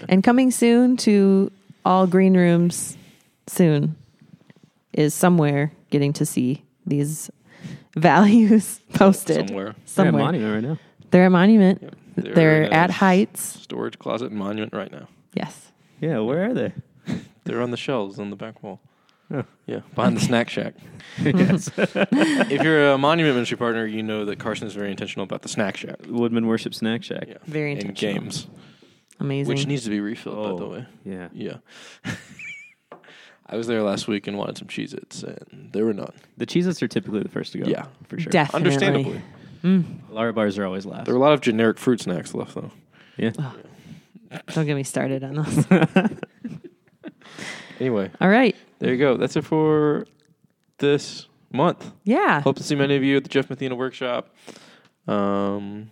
And 0.08 0.24
coming 0.24 0.50
soon 0.50 0.96
to 0.98 1.52
all 1.84 2.06
green 2.06 2.34
rooms 2.34 2.96
soon 3.46 3.96
is 4.92 5.14
somewhere 5.14 5.72
getting 5.90 6.12
to 6.14 6.26
see 6.26 6.64
these 6.86 7.30
values 7.96 8.80
posted 8.94 9.48
Somewhere. 9.48 9.74
somewhere. 9.84 10.12
We're 10.12 10.18
at 10.18 10.24
Monument 10.24 10.54
right 10.54 10.70
now. 10.70 10.78
They're 11.10 11.26
at 11.26 11.32
Monument. 11.32 11.82
Yep. 11.82 11.94
They're, 12.34 12.62
in 12.62 12.72
a 12.72 12.74
at 12.74 12.90
Heights. 12.90 13.42
storage 13.42 13.98
closet 13.98 14.30
and 14.30 14.38
monument 14.38 14.72
right 14.72 14.90
now. 14.90 15.06
Yes. 15.34 15.70
Yeah, 16.00 16.20
where 16.20 16.44
are 16.48 16.54
they? 16.54 16.72
They're 17.44 17.60
on 17.60 17.70
the 17.72 17.76
shelves 17.76 18.18
on 18.18 18.30
the 18.30 18.36
back 18.36 18.62
wall. 18.62 18.80
Oh. 19.30 19.44
Yeah, 19.66 19.80
behind 19.94 20.16
the 20.16 20.20
snack 20.22 20.48
shack. 20.48 20.74
yes. 21.18 21.70
if 21.76 22.62
you're 22.62 22.92
a 22.92 22.96
monument 22.98 23.34
ministry 23.34 23.58
partner, 23.58 23.84
you 23.84 24.02
know 24.02 24.24
that 24.24 24.38
Carson 24.38 24.66
is 24.66 24.72
very 24.72 24.90
intentional 24.90 25.24
about 25.24 25.42
the 25.42 25.48
snack 25.50 25.76
shack. 25.76 25.96
Woodmen 26.08 26.46
Worship 26.46 26.74
Snack 26.74 27.02
Shack. 27.02 27.24
Yeah. 27.28 27.36
Very 27.44 27.72
And 27.72 27.82
intentional. 27.82 28.14
games, 28.22 28.46
Amazing. 29.20 29.48
which 29.54 29.66
needs 29.66 29.84
to 29.84 29.90
be 29.90 30.00
refilled, 30.00 30.36
by 30.58 30.64
the 30.64 30.64
Oh, 30.70 30.72
way. 30.74 30.86
yeah. 31.04 31.28
Yeah. 31.34 32.12
I 33.48 33.56
was 33.56 33.66
there 33.66 33.82
last 33.82 34.08
week 34.08 34.26
and 34.26 34.36
wanted 34.36 34.58
some 34.58 34.66
Cheez 34.68 34.92
Its, 34.92 35.22
and 35.22 35.70
there 35.72 35.84
were 35.84 35.92
none. 35.94 36.12
The 36.36 36.46
Cheez-Its 36.46 36.82
are 36.82 36.88
typically 36.88 37.22
the 37.22 37.28
first 37.28 37.52
to 37.52 37.58
go. 37.58 37.66
Yeah. 37.68 37.86
for 38.08 38.18
sure. 38.18 38.30
Definitely. 38.30 38.66
Understandably. 38.66 39.22
Lara 40.10 40.32
bars 40.32 40.58
are 40.58 40.64
always 40.66 40.84
last. 40.86 41.04
There 41.06 41.14
were 41.14 41.20
a 41.20 41.22
lot 41.22 41.32
of 41.32 41.40
generic 41.40 41.78
fruit 41.78 42.00
snacks 42.00 42.34
left, 42.34 42.54
though. 42.54 42.70
yeah. 43.16 43.30
Don't 44.52 44.66
get 44.66 44.74
me 44.74 44.82
started 44.82 45.22
on 45.24 45.34
those. 45.36 45.66
Anyway, 47.78 48.10
all 48.22 48.28
right. 48.28 48.56
there 48.78 48.92
you 48.92 48.98
go. 48.98 49.16
That's 49.18 49.36
it 49.36 49.44
for 49.44 50.06
this 50.78 51.26
month. 51.52 51.92
Yeah. 52.04 52.40
Hope 52.40 52.56
to 52.56 52.62
see 52.62 52.74
many 52.74 52.96
of 52.96 53.02
you 53.02 53.18
at 53.18 53.22
the 53.24 53.28
Jeff 53.28 53.48
Mathena 53.50 53.76
workshop 53.76 54.34
um, 55.06 55.90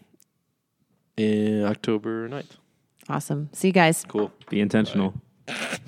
in 1.19 1.63
October 1.65 2.27
9th. 2.31 2.57
Awesome. 3.11 3.51
See 3.53 3.69
you 3.69 3.75
guys. 3.75 4.03
Cool. 4.09 4.33
Be 4.49 4.61
intentional. 4.61 5.13